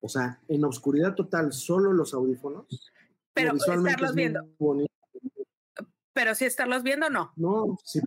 [0.00, 2.92] O sea, en oscuridad total, solo los audífonos.
[3.32, 4.40] Pero estarlos viendo.
[6.14, 7.32] Pero si estarlos viendo, no.
[7.36, 8.00] No, sí,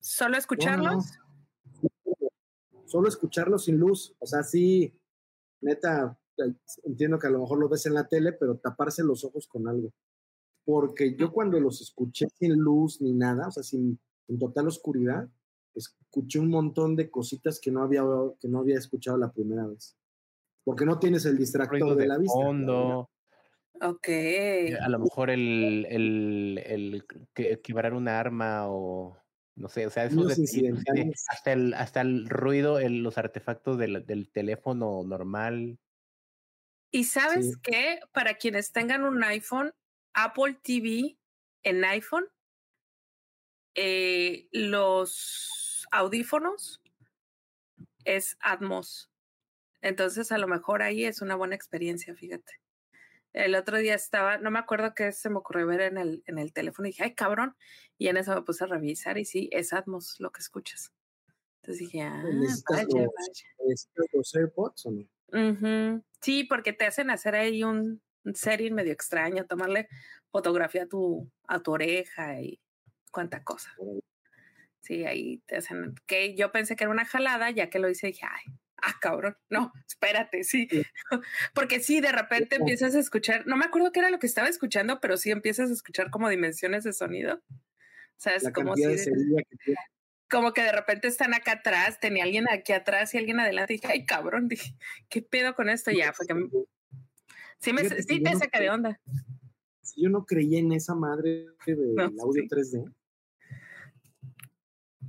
[0.00, 1.12] ¿Solo escucharlos?
[2.86, 4.16] Solo escucharlos sin luz.
[4.18, 4.92] O sea, sí,
[5.60, 6.18] neta,
[6.84, 9.68] entiendo que a lo mejor lo ves en la tele, pero taparse los ojos con
[9.68, 9.92] algo.
[10.64, 15.28] Porque yo cuando los escuché sin luz ni nada, o sea, sin en total oscuridad,
[15.74, 18.02] escuché un montón de cositas que no había,
[18.40, 19.96] que no había escuchado la primera vez.
[20.64, 22.34] Porque no tienes el distractor de, la vista.
[22.34, 23.10] Fondo.
[23.82, 24.08] Ok.
[24.80, 27.04] A lo mejor el, el, el,
[27.34, 29.18] el quebrar una arma o
[29.56, 30.26] no sé, o sea, eso
[31.28, 35.78] hasta el, hasta el ruido, los artefactos del, del, teléfono normal.
[36.90, 39.74] Y sabes qué, para quienes tengan un iPhone,
[40.14, 41.18] Apple TV
[41.64, 42.26] en iPhone,
[43.74, 46.82] eh, los audífonos
[48.04, 49.10] es Atmos.
[49.80, 52.61] Entonces, a lo mejor ahí es una buena experiencia, fíjate.
[53.32, 56.38] El otro día estaba, no me acuerdo qué se me ocurrió ver en el, en
[56.38, 57.56] el teléfono y dije, ay, cabrón.
[57.98, 60.92] Y en eso me puse a revisar y sí, es Atmos lo que escuchas.
[61.62, 62.22] Entonces dije, ah,
[62.70, 63.08] vaya, vaya.
[64.12, 66.02] los AirPods o no?
[66.20, 68.02] Sí, porque te hacen hacer ahí un,
[68.34, 69.88] setting medio extraño, tomarle
[70.30, 72.60] fotografía a tu, a tu oreja y
[73.10, 73.74] cuánta cosa.
[74.80, 78.08] Sí, ahí te hacen, que yo pensé que era una jalada, ya que lo hice,
[78.08, 78.52] dije, ay,
[78.82, 80.68] ah, cabrón, no, espérate, sí.
[81.54, 84.48] Porque sí, de repente empiezas a escuchar, no me acuerdo qué era lo que estaba
[84.48, 87.40] escuchando, pero sí empiezas a escuchar como dimensiones de sonido.
[88.16, 88.48] ¿Sabes?
[88.54, 88.84] como si...
[90.30, 93.76] como que de repente están acá atrás, tenía alguien aquí atrás y alguien adelante, y
[93.78, 94.76] dije, ay, cabrón, dije,
[95.08, 95.90] ¿qué pedo con esto?
[95.90, 96.34] Ya, porque
[97.58, 99.00] sí, me, sí te saca de onda.
[99.96, 102.92] yo no creía en esa madre del audio 3D.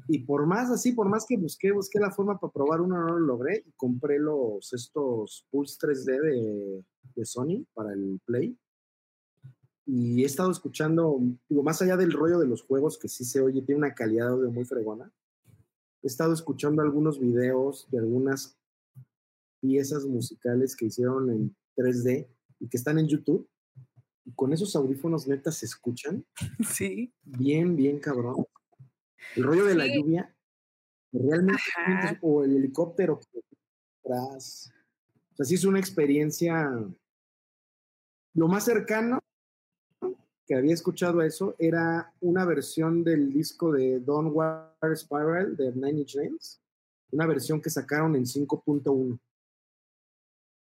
[0.08, 3.18] Y por más así, por más que busqué, busqué la forma para probar uno, no
[3.18, 6.84] lo logré y compré los estos Pulse 3D de,
[7.16, 8.58] de Sony para el Play.
[9.86, 13.42] Y he estado escuchando, digo, más allá del rollo de los juegos, que sí se
[13.42, 15.12] oye, tiene una calidad de audio muy fregona.
[16.02, 18.58] He estado escuchando algunos videos de algunas
[19.62, 22.28] piezas musicales que hicieron en 3D
[22.60, 23.48] y que están en YouTube.
[24.26, 26.26] Y con esos audífonos netas se escuchan.
[26.70, 27.14] Sí.
[27.24, 28.46] Bien, bien cabrón.
[29.36, 30.34] El rollo de la lluvia,
[31.12, 33.42] realmente, o el helicóptero que
[34.04, 34.72] atrás.
[35.34, 36.70] O sea, sí es una experiencia.
[38.36, 39.20] Lo más cercano
[40.46, 45.72] que había escuchado a eso era una versión del disco de Don War Spiral de
[45.72, 46.62] Nine Inch Nails,
[47.12, 49.20] una versión que sacaron en 5.1.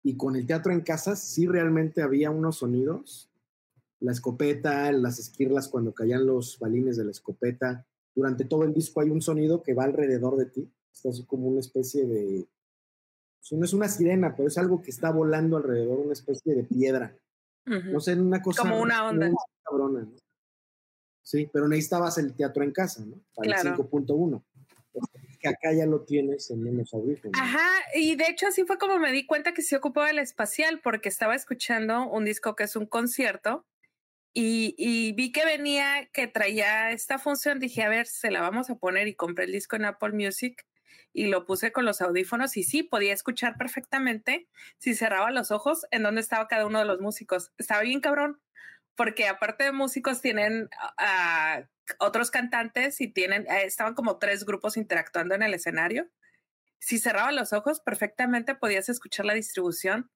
[0.04, 3.30] Y con el teatro en casa sí realmente había unos sonidos.
[4.00, 9.00] La escopeta, las esquirlas cuando caían los balines de la escopeta, durante todo el disco
[9.00, 10.70] hay un sonido que va alrededor de ti.
[10.92, 12.46] Es así como una especie de.
[13.40, 16.64] Pues, no es una sirena, pero es algo que está volando alrededor, una especie de
[16.64, 17.16] piedra.
[17.64, 18.62] No sé, una cosa.
[18.62, 19.30] Como una onda.
[19.64, 20.16] cabrona, ¿no?
[21.22, 23.16] Sí, pero necesitabas el teatro en casa, ¿no?
[23.34, 24.42] Para el 5.1.
[25.40, 27.40] Que acá ya lo tienes en menos audífonos.
[27.40, 30.80] Ajá, y de hecho así fue como me di cuenta que se ocupaba el espacial,
[30.82, 33.64] porque estaba escuchando un disco que es un concierto
[34.34, 38.76] y, vi que venía, que traía esta función, dije, a ver, se la vamos a
[38.76, 40.66] poner y compré el disco en Apple Music
[41.12, 44.48] y lo puse con los audífonos y sí, podía escuchar perfectamente
[44.78, 47.52] si cerraba los ojos en dónde estaba cada uno de los músicos.
[47.58, 48.40] Estaba bien cabrón,
[48.94, 51.68] porque aparte de músicos tienen a
[51.98, 56.08] otros cantantes y tienen, eh, estaban como tres grupos interactuando en el escenario.
[56.78, 60.10] Si cerraba los ojos, perfectamente podías escuchar la distribución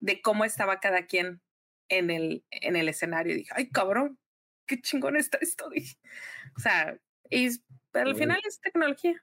[0.00, 1.40] de cómo estaba cada quien
[1.88, 3.34] en el, en el escenario.
[3.34, 4.18] Y dije, ay, cabrón,
[4.66, 5.68] qué chingón está esto.
[5.74, 5.96] Dije.
[6.56, 6.98] O sea,
[7.30, 7.48] y
[7.92, 9.22] al final es tecnología.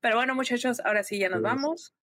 [0.00, 1.94] Pero bueno, muchachos, ahora sí ya nos vamos,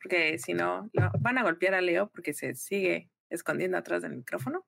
[0.00, 0.88] porque si no,
[1.20, 4.66] van a golpear a Leo porque se sigue escondiendo atrás del micrófono,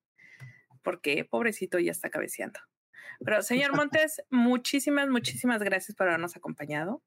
[0.83, 2.59] porque pobrecito ya está cabeceando.
[3.25, 7.03] Pero señor Montes, muchísimas, muchísimas gracias por habernos acompañado.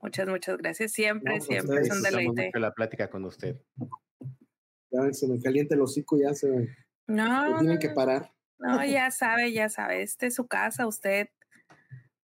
[0.00, 0.92] Muchas, muchas gracias.
[0.92, 2.50] Siempre, pues, siempre es un deleite.
[2.58, 3.60] la plática con usted
[4.92, 6.68] ya se me calienta el hocico, ya se
[7.06, 8.30] no, tienen que parar.
[8.58, 11.28] No, ya sabe, ya sabe, este es su casa, usted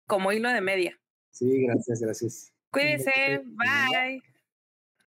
[0.05, 0.99] como hilo de media.
[1.31, 2.53] Sí, gracias, gracias.
[2.71, 4.21] Cuídese, bye.